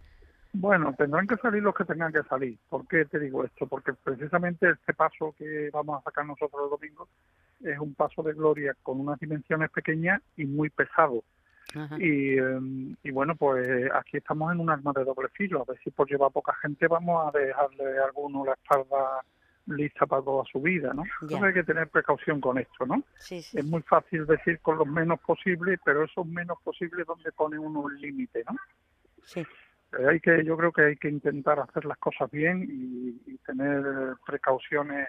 Bueno, 0.53 0.95
tendrán 0.97 1.27
que 1.27 1.37
salir 1.37 1.63
los 1.63 1.75
que 1.75 1.85
tengan 1.85 2.13
que 2.13 2.23
salir. 2.23 2.57
¿Por 2.71 2.87
qué 2.89 3.05
te 3.05 3.19
digo 3.19 3.45
esto? 3.45 3.67
Porque 3.67 3.93
precisamente 3.93 4.71
este 4.71 4.95
paso 4.95 5.35
que 5.37 5.69
vamos 5.71 6.01
a 6.01 6.05
sacar 6.05 6.25
nosotros 6.25 6.63
el 6.65 6.71
domingo 6.71 7.09
es 7.63 7.79
un 7.79 7.95
paso 7.95 8.23
de 8.23 8.33
gloria 8.33 8.75
con 8.83 9.01
unas 9.01 9.19
dimensiones 9.19 9.71
pequeñas 9.71 10.23
y 10.37 10.47
muy 10.47 10.71
pesado. 10.71 11.23
Y, 11.99 12.39
eh, 12.39 12.97
y 13.03 13.11
bueno, 13.11 13.35
pues 13.37 13.69
aquí 13.93 14.17
estamos 14.17 14.53
en 14.53 14.61
un 14.61 14.71
arma 14.71 14.93
de 14.95 15.05
doble 15.05 15.29
filo. 15.31 15.63
A 15.63 15.65
ver 15.65 15.79
si 15.83 15.91
por 15.91 16.09
llevar 16.09 16.33
poca 16.33 16.55
gente 16.55 16.87
vamos 16.89 17.27
a 17.27 17.39
dejarle 17.39 17.99
a 17.99 18.05
alguno 18.05 18.45
la 18.45 18.53
espalda 18.53 19.23
lista 19.67 20.07
para 20.07 20.23
toda 20.23 20.45
su 20.45 20.61
vida, 20.61 20.93
¿no? 20.95 21.03
Entonces 21.21 21.43
hay 21.43 21.55
que 21.55 21.65
tener 21.65 21.89
precaución 21.89 22.41
con 22.41 22.59
esto, 22.59 22.87
¿no? 22.87 23.03
Sí, 23.19 23.43
sí. 23.43 23.59
Es 23.59 23.65
muy 23.65 23.83
fácil 23.83 24.25
decir 24.27 24.61
con 24.61 24.79
lo 24.79 24.87
menos 24.87 25.21
posible, 25.21 25.79
pero 25.85 26.05
eso 26.05 26.25
menos 26.25 26.59
posible 26.63 27.03
es 27.03 27.07
donde 27.07 27.33
pone 27.33 27.59
uno 27.59 27.81
un 27.81 28.01
límite, 28.01 28.45
¿no? 28.49 28.57
sí. 29.25 29.41
Eh, 29.41 30.07
hay 30.09 30.21
que 30.21 30.45
yo 30.45 30.57
creo 30.57 30.73
que 30.73 30.83
hay 30.83 30.97
que 30.97 31.09
intentar 31.09 31.61
hacer 31.61 31.85
las 31.85 31.99
cosas 31.99 32.31
bien 32.31 32.65
y, 32.69 33.33
y 33.33 33.39
tener 33.39 33.83
precauciones 34.27 35.09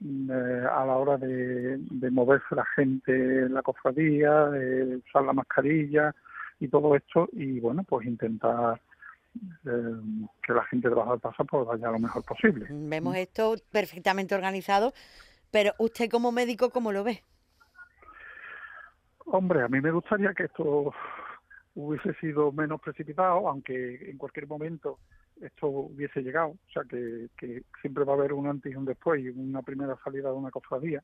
eh, 0.00 0.66
a 0.70 0.84
la 0.84 0.96
hora 0.96 1.16
de, 1.16 1.78
de 1.78 2.10
moverse 2.10 2.54
la 2.54 2.64
gente 2.74 3.12
en 3.12 3.54
la 3.54 3.62
cofradía 3.62 4.46
de 4.46 4.96
usar 4.96 5.24
la 5.24 5.32
mascarilla 5.32 6.14
y 6.60 6.68
todo 6.68 6.96
esto 6.96 7.28
y 7.32 7.60
bueno 7.60 7.84
pues 7.84 8.06
intentar 8.06 8.80
eh, 9.66 10.00
que 10.42 10.52
la 10.52 10.64
gente 10.64 10.88
debajo 10.88 11.12
del 11.12 11.20
paso 11.20 11.44
pues 11.44 11.66
vaya 11.66 11.90
lo 11.90 11.98
mejor 11.98 12.24
posible 12.24 12.66
Vemos 12.70 13.16
esto 13.16 13.56
perfectamente 13.70 14.34
organizado, 14.34 14.92
pero 15.50 15.72
usted 15.78 16.10
como 16.10 16.32
médico, 16.32 16.70
¿cómo 16.70 16.92
lo 16.92 17.04
ve? 17.04 17.22
Hombre, 19.26 19.62
a 19.62 19.68
mí 19.68 19.80
me 19.80 19.90
gustaría 19.90 20.34
que 20.34 20.44
esto 20.44 20.92
hubiese 21.74 22.14
sido 22.14 22.52
menos 22.52 22.80
precipitado, 22.80 23.48
aunque 23.48 24.10
en 24.10 24.18
cualquier 24.18 24.46
momento 24.46 24.98
esto 25.40 25.66
hubiese 25.68 26.22
llegado. 26.22 26.50
O 26.50 26.70
sea, 26.72 26.82
que, 26.84 27.28
que 27.36 27.62
siempre 27.80 28.04
va 28.04 28.12
a 28.12 28.16
haber 28.16 28.32
un 28.32 28.46
antes 28.46 28.72
y 28.72 28.76
un 28.76 28.84
después 28.84 29.20
y 29.22 29.28
una 29.28 29.62
primera 29.62 29.96
salida 30.04 30.28
de 30.30 30.34
una 30.36 30.50
cofradía. 30.50 31.02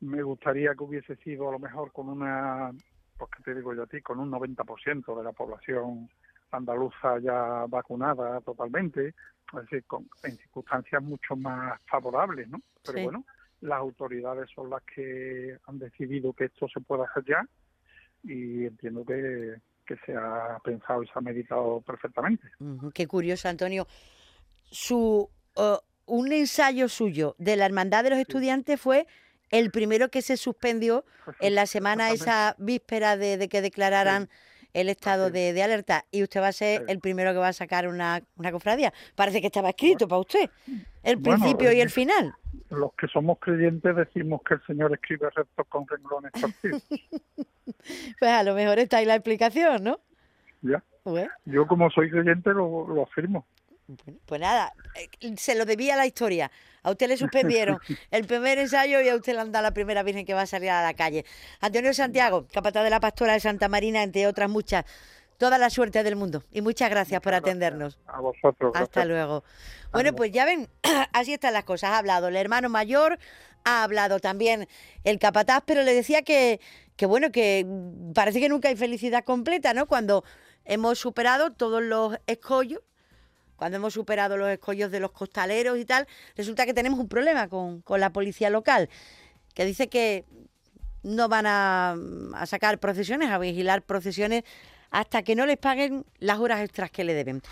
Me 0.00 0.22
gustaría 0.22 0.74
que 0.74 0.84
hubiese 0.84 1.16
sido 1.16 1.48
a 1.48 1.52
lo 1.52 1.58
mejor 1.58 1.92
con 1.92 2.08
una, 2.08 2.70
pues 3.16 3.30
que 3.36 3.42
te 3.42 3.54
digo 3.54 3.74
yo 3.74 3.84
a 3.84 3.86
ti, 3.86 4.00
con 4.02 4.20
un 4.20 4.30
90% 4.30 5.16
de 5.16 5.24
la 5.24 5.32
población 5.32 6.08
andaluza 6.52 7.18
ya 7.18 7.66
vacunada 7.68 8.40
totalmente, 8.40 9.08
es 9.08 9.60
decir, 9.62 9.84
con, 9.86 10.08
en 10.22 10.36
circunstancias 10.36 11.02
mucho 11.02 11.36
más 11.36 11.80
favorables, 11.86 12.48
¿no? 12.48 12.60
Pero 12.84 12.98
Sí. 12.98 13.04
bueno, 13.04 13.24
las 13.62 13.78
autoridades 13.78 14.48
son 14.54 14.70
las 14.70 14.82
que 14.84 15.56
han 15.66 15.78
decidido 15.78 16.32
que 16.32 16.44
esto 16.44 16.68
se 16.68 16.80
pueda 16.80 17.04
hacer 17.04 17.24
ya 17.24 17.44
y 18.22 18.64
entiendo 18.66 19.04
que, 19.04 19.56
que 19.86 19.96
se 20.04 20.14
ha 20.14 20.58
pensado 20.64 21.02
y 21.02 21.06
se 21.06 21.12
ha 21.14 21.20
meditado 21.20 21.80
perfectamente. 21.80 22.48
Qué 22.92 23.06
curioso, 23.06 23.48
Antonio. 23.48 23.86
Su 24.64 25.30
eh, 25.56 25.76
un 26.06 26.32
ensayo 26.32 26.88
suyo 26.88 27.34
de 27.38 27.56
la 27.56 27.66
Hermandad 27.66 28.04
de 28.04 28.10
los 28.10 28.18
Estudiantes 28.18 28.80
fue 28.80 29.06
el 29.50 29.70
primero 29.70 30.08
que 30.08 30.22
se 30.22 30.36
suspendió 30.36 31.04
en 31.40 31.54
la 31.54 31.66
semana 31.66 32.10
esa 32.10 32.54
víspera 32.58 33.16
de, 33.16 33.36
de 33.36 33.48
que 33.48 33.60
declararan 33.62 34.28
el 34.72 34.88
estado 34.88 35.30
de, 35.30 35.52
de 35.52 35.62
alerta 35.62 36.04
y 36.10 36.22
usted 36.22 36.40
va 36.40 36.48
a 36.48 36.52
ser 36.52 36.84
el 36.88 37.00
primero 37.00 37.32
que 37.32 37.38
va 37.38 37.48
a 37.48 37.52
sacar 37.52 37.88
una, 37.88 38.22
una 38.36 38.52
cofradía. 38.52 38.92
Parece 39.14 39.40
que 39.40 39.46
estaba 39.46 39.70
escrito 39.70 40.06
para 40.06 40.20
usted. 40.20 40.50
El 41.02 41.16
Bueno, 41.16 41.40
principio 41.40 41.72
y 41.72 41.78
eh, 41.78 41.82
el 41.82 41.90
final. 41.90 42.34
Los 42.68 42.92
que 42.94 43.06
somos 43.08 43.38
creyentes 43.38 43.96
decimos 43.96 44.42
que 44.46 44.54
el 44.54 44.66
Señor 44.66 44.92
escribe 44.92 45.30
rectos 45.34 45.66
con 45.68 45.86
renglones 45.88 46.32
torcidos. 46.32 46.82
Pues 48.18 48.30
a 48.30 48.42
lo 48.42 48.54
mejor 48.54 48.78
está 48.78 48.98
ahí 48.98 49.04
la 49.04 49.14
explicación, 49.16 49.82
¿no? 49.84 50.00
¿ya? 50.62 50.82
Bueno, 51.04 51.30
Yo 51.44 51.66
como 51.66 51.90
soy 51.90 52.10
creyente 52.10 52.50
lo, 52.50 52.86
lo 52.88 53.02
afirmo. 53.04 53.46
pues 54.26 54.40
nada, 54.40 54.72
eh, 55.20 55.34
se 55.36 55.54
lo 55.54 55.64
debía 55.64 55.96
la 55.96 56.06
historia. 56.06 56.50
A 56.82 56.90
usted 56.90 57.08
le 57.08 57.16
suspendieron 57.16 57.78
el 58.10 58.24
primer 58.26 58.58
ensayo 58.58 59.00
y 59.00 59.08
a 59.08 59.14
usted 59.16 59.34
le 59.34 59.40
han 59.40 59.52
dado 59.52 59.64
la 59.64 59.72
primera 59.74 60.02
virgen 60.02 60.24
que 60.24 60.34
va 60.34 60.42
a 60.42 60.46
salir 60.46 60.70
a 60.70 60.82
la 60.82 60.94
calle. 60.94 61.24
Antonio 61.60 61.92
Santiago, 61.94 62.46
capataz 62.52 62.84
de 62.84 62.90
la 62.90 63.00
Pastora 63.00 63.32
de 63.34 63.40
Santa 63.40 63.68
Marina, 63.68 64.02
entre 64.02 64.26
otras 64.26 64.48
muchas. 64.50 64.84
Toda 65.38 65.58
la 65.58 65.68
suerte 65.68 66.02
del 66.02 66.16
mundo 66.16 66.42
y 66.50 66.62
muchas 66.62 66.88
gracias 66.88 67.20
por 67.20 67.32
gracias 67.32 67.48
atendernos. 67.50 67.98
A 68.06 68.20
vosotros. 68.20 68.72
Hasta 68.74 69.02
gracias. 69.02 69.06
luego. 69.06 69.44
Bueno, 69.92 70.14
pues 70.14 70.32
ya 70.32 70.44
ven, 70.46 70.66
así 71.12 71.34
están 71.34 71.52
las 71.52 71.64
cosas. 71.64 71.90
Ha 71.90 71.98
hablado 71.98 72.28
el 72.28 72.36
hermano 72.36 72.68
mayor, 72.70 73.18
ha 73.64 73.82
hablado 73.82 74.18
también 74.18 74.66
el 75.04 75.18
capataz, 75.18 75.62
pero 75.66 75.82
le 75.82 75.92
decía 75.92 76.22
que, 76.22 76.58
que 76.96 77.06
bueno, 77.06 77.30
que 77.30 77.66
parece 78.14 78.40
que 78.40 78.48
nunca 78.48 78.68
hay 78.68 78.76
felicidad 78.76 79.24
completa, 79.24 79.74
¿no? 79.74 79.86
Cuando 79.86 80.24
hemos 80.64 80.98
superado 80.98 81.52
todos 81.52 81.82
los 81.82 82.16
escollos, 82.26 82.80
cuando 83.56 83.76
hemos 83.76 83.94
superado 83.94 84.36
los 84.36 84.48
escollos 84.48 84.90
de 84.90 85.00
los 85.00 85.12
costaleros 85.12 85.78
y 85.78 85.84
tal, 85.84 86.06
resulta 86.36 86.66
que 86.66 86.74
tenemos 86.74 86.98
un 86.98 87.08
problema 87.08 87.48
con, 87.48 87.80
con 87.82 88.00
la 88.00 88.10
policía 88.10 88.50
local, 88.50 88.88
que 89.54 89.64
dice 89.64 89.88
que 89.88 90.24
no 91.02 91.28
van 91.28 91.46
a, 91.46 91.96
a 92.34 92.46
sacar 92.46 92.78
procesiones, 92.78 93.30
a 93.30 93.38
vigilar 93.38 93.82
procesiones, 93.82 94.44
hasta 94.90 95.22
que 95.22 95.34
no 95.34 95.46
les 95.46 95.56
paguen 95.56 96.04
las 96.18 96.38
horas 96.38 96.60
extras 96.62 96.90
que 96.90 97.04
le 97.04 97.14
deben. 97.14 97.42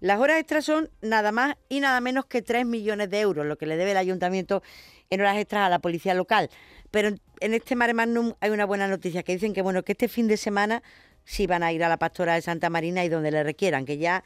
Las 0.00 0.20
horas 0.20 0.38
extras 0.38 0.64
son 0.64 0.90
nada 1.00 1.32
más 1.32 1.56
y 1.68 1.80
nada 1.80 2.00
menos 2.00 2.26
que 2.26 2.42
3 2.42 2.66
millones 2.66 3.08
de 3.10 3.20
euros, 3.20 3.46
lo 3.46 3.56
que 3.56 3.66
le 3.66 3.76
debe 3.76 3.92
el 3.92 3.96
ayuntamiento 3.96 4.62
en 5.08 5.20
horas 5.20 5.38
extras 5.38 5.66
a 5.66 5.68
la 5.68 5.78
policía 5.78 6.14
local. 6.14 6.50
Pero 6.94 7.08
en 7.40 7.54
este 7.54 7.74
mare 7.74 7.92
magnum 7.92 8.34
hay 8.38 8.50
una 8.50 8.66
buena 8.66 8.86
noticia, 8.86 9.24
que 9.24 9.32
dicen 9.32 9.52
que 9.52 9.62
bueno, 9.62 9.82
que 9.82 9.90
este 9.90 10.06
fin 10.06 10.28
de 10.28 10.36
semana 10.36 10.80
sí 11.24 11.48
van 11.48 11.64
a 11.64 11.72
ir 11.72 11.82
a 11.82 11.88
la 11.88 11.96
pastora 11.96 12.34
de 12.34 12.42
Santa 12.42 12.70
Marina 12.70 13.04
y 13.04 13.08
donde 13.08 13.32
le 13.32 13.42
requieran, 13.42 13.84
que 13.84 13.98
ya 13.98 14.22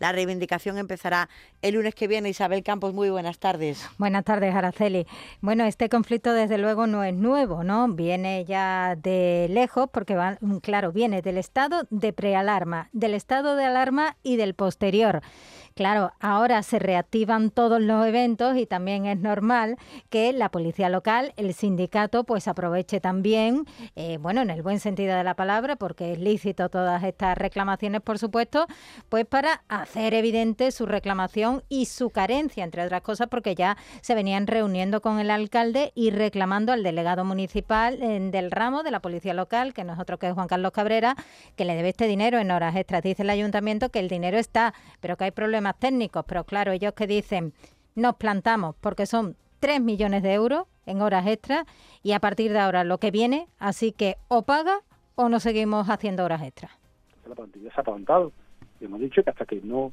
la 0.00 0.10
reivindicación 0.10 0.78
empezará 0.78 1.28
el 1.62 1.76
lunes 1.76 1.94
que 1.94 2.08
viene. 2.08 2.28
Isabel 2.28 2.64
Campos, 2.64 2.92
muy 2.92 3.08
buenas 3.10 3.38
tardes. 3.38 3.88
Buenas 3.98 4.24
tardes, 4.24 4.52
Araceli. 4.52 5.06
Bueno, 5.40 5.64
este 5.64 5.88
conflicto 5.88 6.32
desde 6.32 6.58
luego 6.58 6.88
no 6.88 7.04
es 7.04 7.14
nuevo, 7.14 7.62
¿no? 7.62 7.86
Viene 7.86 8.44
ya 8.44 8.96
de 8.96 9.46
lejos 9.48 9.88
porque, 9.92 10.16
va, 10.16 10.38
claro, 10.60 10.90
viene 10.90 11.22
del 11.22 11.38
estado 11.38 11.82
de 11.90 12.12
prealarma, 12.12 12.88
del 12.92 13.14
estado 13.14 13.54
de 13.54 13.64
alarma 13.64 14.16
y 14.24 14.36
del 14.36 14.54
posterior. 14.54 15.22
Claro, 15.78 16.12
ahora 16.18 16.64
se 16.64 16.80
reactivan 16.80 17.52
todos 17.52 17.80
los 17.80 18.04
eventos 18.04 18.56
y 18.56 18.66
también 18.66 19.06
es 19.06 19.16
normal 19.20 19.76
que 20.10 20.32
la 20.32 20.48
policía 20.48 20.88
local, 20.88 21.32
el 21.36 21.54
sindicato, 21.54 22.24
pues 22.24 22.48
aproveche 22.48 22.98
también, 23.00 23.64
eh, 23.94 24.18
bueno, 24.18 24.42
en 24.42 24.50
el 24.50 24.62
buen 24.62 24.80
sentido 24.80 25.16
de 25.16 25.22
la 25.22 25.34
palabra, 25.34 25.76
porque 25.76 26.14
es 26.14 26.18
lícito 26.18 26.68
todas 26.68 27.04
estas 27.04 27.38
reclamaciones, 27.38 28.00
por 28.00 28.18
supuesto, 28.18 28.66
pues 29.08 29.24
para 29.24 29.62
hacer 29.68 30.14
evidente 30.14 30.72
su 30.72 30.84
reclamación 30.84 31.62
y 31.68 31.86
su 31.86 32.10
carencia, 32.10 32.64
entre 32.64 32.84
otras 32.84 33.02
cosas, 33.02 33.28
porque 33.28 33.54
ya 33.54 33.76
se 34.00 34.16
venían 34.16 34.48
reuniendo 34.48 35.00
con 35.00 35.20
el 35.20 35.30
alcalde 35.30 35.92
y 35.94 36.10
reclamando 36.10 36.72
al 36.72 36.82
delegado 36.82 37.24
municipal 37.24 38.02
eh, 38.02 38.18
del 38.32 38.50
ramo 38.50 38.82
de 38.82 38.90
la 38.90 38.98
policía 38.98 39.32
local, 39.32 39.74
que 39.74 39.84
no 39.84 39.92
es 39.92 40.00
otro 40.00 40.18
que 40.18 40.32
Juan 40.32 40.48
Carlos 40.48 40.72
Cabrera, 40.72 41.14
que 41.54 41.64
le 41.64 41.76
debe 41.76 41.90
este 41.90 42.08
dinero 42.08 42.40
en 42.40 42.50
horas 42.50 42.74
extras. 42.74 43.00
Dice 43.00 43.22
el 43.22 43.30
ayuntamiento 43.30 43.90
que 43.90 44.00
el 44.00 44.08
dinero 44.08 44.38
está, 44.38 44.74
pero 44.98 45.16
que 45.16 45.22
hay 45.22 45.30
problemas 45.30 45.67
técnicos, 45.76 46.24
pero 46.26 46.44
claro, 46.44 46.72
ellos 46.72 46.92
que 46.94 47.06
dicen, 47.06 47.52
nos 47.94 48.16
plantamos 48.16 48.76
porque 48.80 49.06
son 49.06 49.36
3 49.60 49.80
millones 49.80 50.22
de 50.22 50.32
euros 50.34 50.66
en 50.86 51.02
horas 51.02 51.26
extras 51.26 51.64
y 52.02 52.12
a 52.12 52.20
partir 52.20 52.52
de 52.52 52.58
ahora 52.58 52.84
lo 52.84 52.98
que 52.98 53.10
viene, 53.10 53.48
así 53.58 53.92
que 53.92 54.16
o 54.28 54.42
paga 54.42 54.80
o 55.16 55.28
no 55.28 55.40
seguimos 55.40 55.88
haciendo 55.90 56.24
horas 56.24 56.42
extras. 56.42 56.70
La 57.28 57.34
plantilla 57.34 57.74
se 57.74 57.80
ha 57.80 57.84
plantado 57.84 58.32
y 58.80 58.84
hemos 58.84 59.00
dicho 59.00 59.22
que 59.22 59.30
hasta 59.30 59.44
que 59.44 59.60
no 59.62 59.92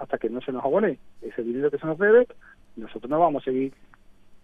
hasta 0.00 0.18
que 0.18 0.30
no 0.30 0.40
se 0.40 0.52
nos 0.52 0.64
abone 0.64 0.98
ese 1.20 1.42
dinero 1.42 1.70
que 1.70 1.78
se 1.78 1.86
nos 1.86 1.98
debe, 1.98 2.26
nosotros 2.76 3.10
no 3.10 3.20
vamos 3.20 3.42
a 3.42 3.44
seguir 3.44 3.72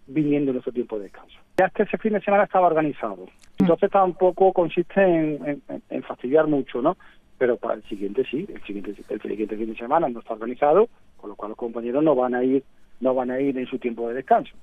viniendo 0.07 0.51
en 0.51 0.55
nuestro 0.55 0.73
tiempo 0.73 0.97
de 0.97 1.03
descanso. 1.03 1.37
Ya 1.57 1.65
es 1.65 1.73
que 1.73 1.83
ese 1.83 1.97
fin 1.97 2.13
de 2.13 2.21
semana 2.21 2.43
estaba 2.43 2.67
organizado. 2.67 3.25
Entonces 3.57 3.91
tampoco 3.91 4.53
consiste 4.53 5.01
en, 5.01 5.61
en, 5.67 5.83
en 5.89 6.03
fastidiar 6.03 6.47
mucho, 6.47 6.81
¿no? 6.81 6.97
Pero 7.39 7.57
para 7.57 7.73
el 7.73 7.83
siguiente 7.85 8.23
sí, 8.29 8.45
el 8.53 8.61
siguiente, 8.63 8.93
el 9.09 9.21
siguiente 9.21 9.57
fin 9.57 9.71
de 9.71 9.75
semana 9.75 10.07
no 10.09 10.19
está 10.19 10.33
organizado, 10.33 10.89
con 11.17 11.31
lo 11.31 11.35
cual 11.35 11.49
los 11.49 11.57
compañeros 11.57 12.03
no 12.03 12.13
van 12.13 12.35
a 12.35 12.43
ir, 12.43 12.63
no 12.99 13.15
van 13.15 13.31
a 13.31 13.39
ir 13.39 13.57
en 13.57 13.65
su 13.65 13.79
tiempo 13.79 14.07
de 14.09 14.15
descanso 14.15 14.53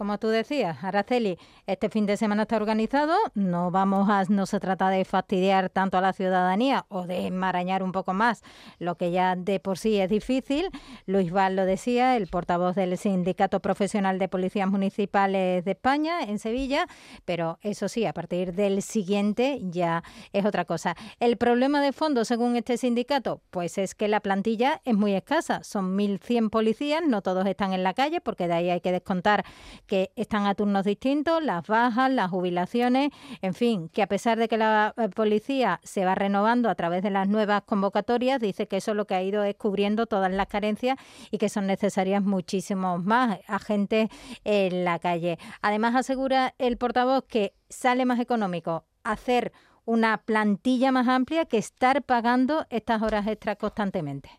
como 0.00 0.16
tú 0.16 0.28
decías, 0.28 0.82
Araceli, 0.82 1.36
este 1.66 1.90
fin 1.90 2.06
de 2.06 2.16
semana 2.16 2.44
está 2.44 2.56
organizado, 2.56 3.14
no 3.34 3.70
vamos 3.70 4.08
a, 4.08 4.24
no 4.30 4.46
se 4.46 4.58
trata 4.58 4.88
de 4.88 5.04
fastidiar 5.04 5.68
tanto 5.68 5.98
a 5.98 6.00
la 6.00 6.14
ciudadanía 6.14 6.86
o 6.88 7.06
de 7.06 7.26
enmarañar 7.26 7.82
un 7.82 7.92
poco 7.92 8.14
más 8.14 8.42
lo 8.78 8.94
que 8.94 9.10
ya 9.10 9.36
de 9.36 9.60
por 9.60 9.76
sí 9.76 10.00
es 10.00 10.08
difícil. 10.08 10.70
Luis 11.04 11.30
Val 11.30 11.54
lo 11.54 11.66
decía, 11.66 12.16
el 12.16 12.28
portavoz 12.28 12.76
del 12.76 12.96
Sindicato 12.96 13.60
Profesional 13.60 14.18
de 14.18 14.28
Policías 14.28 14.70
Municipales 14.70 15.66
de 15.66 15.72
España 15.72 16.22
en 16.22 16.38
Sevilla, 16.38 16.86
pero 17.26 17.58
eso 17.60 17.86
sí, 17.86 18.06
a 18.06 18.14
partir 18.14 18.54
del 18.54 18.80
siguiente 18.80 19.58
ya 19.64 20.02
es 20.32 20.46
otra 20.46 20.64
cosa. 20.64 20.96
El 21.18 21.36
problema 21.36 21.82
de 21.82 21.92
fondo, 21.92 22.24
según 22.24 22.56
este 22.56 22.78
sindicato, 22.78 23.42
pues 23.50 23.76
es 23.76 23.94
que 23.94 24.08
la 24.08 24.20
plantilla 24.20 24.80
es 24.86 24.94
muy 24.94 25.12
escasa, 25.12 25.62
son 25.62 25.98
1.100 25.98 26.48
policías, 26.48 27.02
no 27.06 27.20
todos 27.20 27.44
están 27.44 27.74
en 27.74 27.82
la 27.82 27.92
calle, 27.92 28.22
porque 28.22 28.48
de 28.48 28.54
ahí 28.54 28.70
hay 28.70 28.80
que 28.80 28.92
descontar 28.92 29.44
que 29.90 30.12
están 30.14 30.46
a 30.46 30.54
turnos 30.54 30.84
distintos, 30.84 31.42
las 31.42 31.66
bajas, 31.66 32.12
las 32.12 32.30
jubilaciones, 32.30 33.10
en 33.42 33.54
fin, 33.54 33.88
que 33.88 34.02
a 34.02 34.06
pesar 34.06 34.38
de 34.38 34.46
que 34.46 34.56
la 34.56 34.94
eh, 34.96 35.08
policía 35.08 35.80
se 35.82 36.04
va 36.04 36.14
renovando 36.14 36.70
a 36.70 36.76
través 36.76 37.02
de 37.02 37.10
las 37.10 37.28
nuevas 37.28 37.62
convocatorias, 37.62 38.40
dice 38.40 38.68
que 38.68 38.76
eso 38.76 38.94
lo 38.94 39.06
que 39.06 39.16
ha 39.16 39.22
ido 39.24 39.42
es 39.42 39.56
cubriendo 39.56 40.06
todas 40.06 40.30
las 40.30 40.46
carencias 40.46 40.96
y 41.32 41.38
que 41.38 41.48
son 41.48 41.66
necesarias 41.66 42.22
muchísimos 42.22 43.04
más 43.04 43.40
agentes 43.48 44.10
en 44.44 44.84
la 44.84 45.00
calle. 45.00 45.38
Además, 45.60 45.96
asegura 45.96 46.54
el 46.58 46.76
portavoz 46.76 47.24
que 47.24 47.54
sale 47.68 48.04
más 48.04 48.20
económico 48.20 48.84
hacer 49.02 49.50
una 49.86 50.18
plantilla 50.18 50.92
más 50.92 51.08
amplia 51.08 51.46
que 51.46 51.58
estar 51.58 52.04
pagando 52.04 52.64
estas 52.70 53.02
horas 53.02 53.26
extras 53.26 53.56
constantemente. 53.56 54.30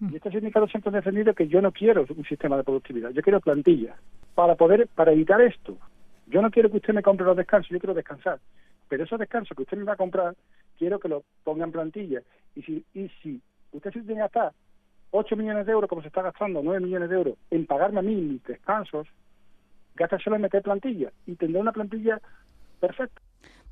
Y 0.00 0.16
este 0.16 0.32
sindicato 0.32 0.66
siempre 0.66 0.90
ha 0.90 0.94
defendido 0.94 1.32
que 1.32 1.46
yo 1.46 1.62
no 1.62 1.70
quiero 1.70 2.04
un 2.08 2.24
sistema 2.24 2.56
de 2.56 2.64
productividad, 2.64 3.10
yo 3.10 3.22
quiero 3.22 3.40
plantilla 3.40 3.94
para 4.36 4.54
poder, 4.54 4.86
para 4.94 5.12
evitar 5.12 5.40
esto. 5.40 5.78
Yo 6.26 6.42
no 6.42 6.50
quiero 6.50 6.70
que 6.70 6.76
usted 6.76 6.92
me 6.92 7.02
compre 7.02 7.24
los 7.24 7.36
descansos, 7.36 7.70
yo 7.70 7.80
quiero 7.80 7.94
descansar. 7.94 8.38
Pero 8.86 9.04
esos 9.04 9.18
descansos 9.18 9.56
que 9.56 9.62
usted 9.62 9.78
me 9.78 9.84
va 9.84 9.94
a 9.94 9.96
comprar, 9.96 10.36
quiero 10.78 11.00
que 11.00 11.08
lo 11.08 11.24
ponga 11.42 11.64
en 11.64 11.72
plantilla. 11.72 12.20
Y 12.54 12.62
si, 12.62 12.84
y 12.92 13.08
si 13.22 13.40
usted 13.72 13.92
se 13.92 14.00
tiene 14.00 14.14
que 14.14 14.20
gastar 14.20 14.52
8 15.10 15.36
millones 15.36 15.64
de 15.64 15.72
euros, 15.72 15.88
como 15.88 16.02
se 16.02 16.08
está 16.08 16.20
gastando 16.20 16.60
9 16.62 16.84
millones 16.84 17.08
de 17.08 17.16
euros, 17.16 17.34
en 17.50 17.64
pagarme 17.64 18.00
a 18.00 18.02
mí 18.02 18.14
mis 18.14 18.44
descansos, 18.44 19.08
solo 20.22 20.36
en 20.36 20.42
meter 20.42 20.62
plantilla. 20.62 21.10
Y 21.26 21.36
tendré 21.36 21.58
una 21.58 21.72
plantilla 21.72 22.20
perfecta. 22.78 23.22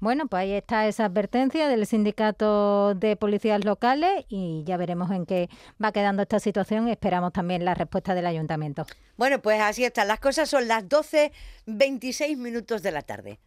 Bueno, 0.01 0.27
pues 0.27 0.43
ahí 0.43 0.53
está 0.53 0.87
esa 0.87 1.07
advertencia 1.07 1.69
del 1.69 1.87
sindicato 1.87 2.95
de 2.95 3.17
policías 3.17 3.65
locales 3.65 4.25
y 4.29 4.63
ya 4.67 4.77
veremos 4.77 5.11
en 5.11 5.27
qué 5.27 5.49
va 5.83 5.93
quedando 5.93 6.23
esta 6.23 6.41
situación. 6.41 6.89
Esperamos 6.89 7.33
también 7.33 7.65
la 7.65 7.75
respuesta 7.75 8.15
del 8.15 8.27
ayuntamiento. 8.27 8.87
Bueno, 9.17 9.41
pues 9.41 9.61
así 9.61 9.85
están 9.85 10.09
las 10.09 10.21
cosas. 10.21 10.51
Son 10.51 10.69
las 10.69 10.85
12.26 10.85 12.37
minutos 12.37 12.83
de 12.83 12.91
la 12.91 13.03
tarde. 13.03 13.39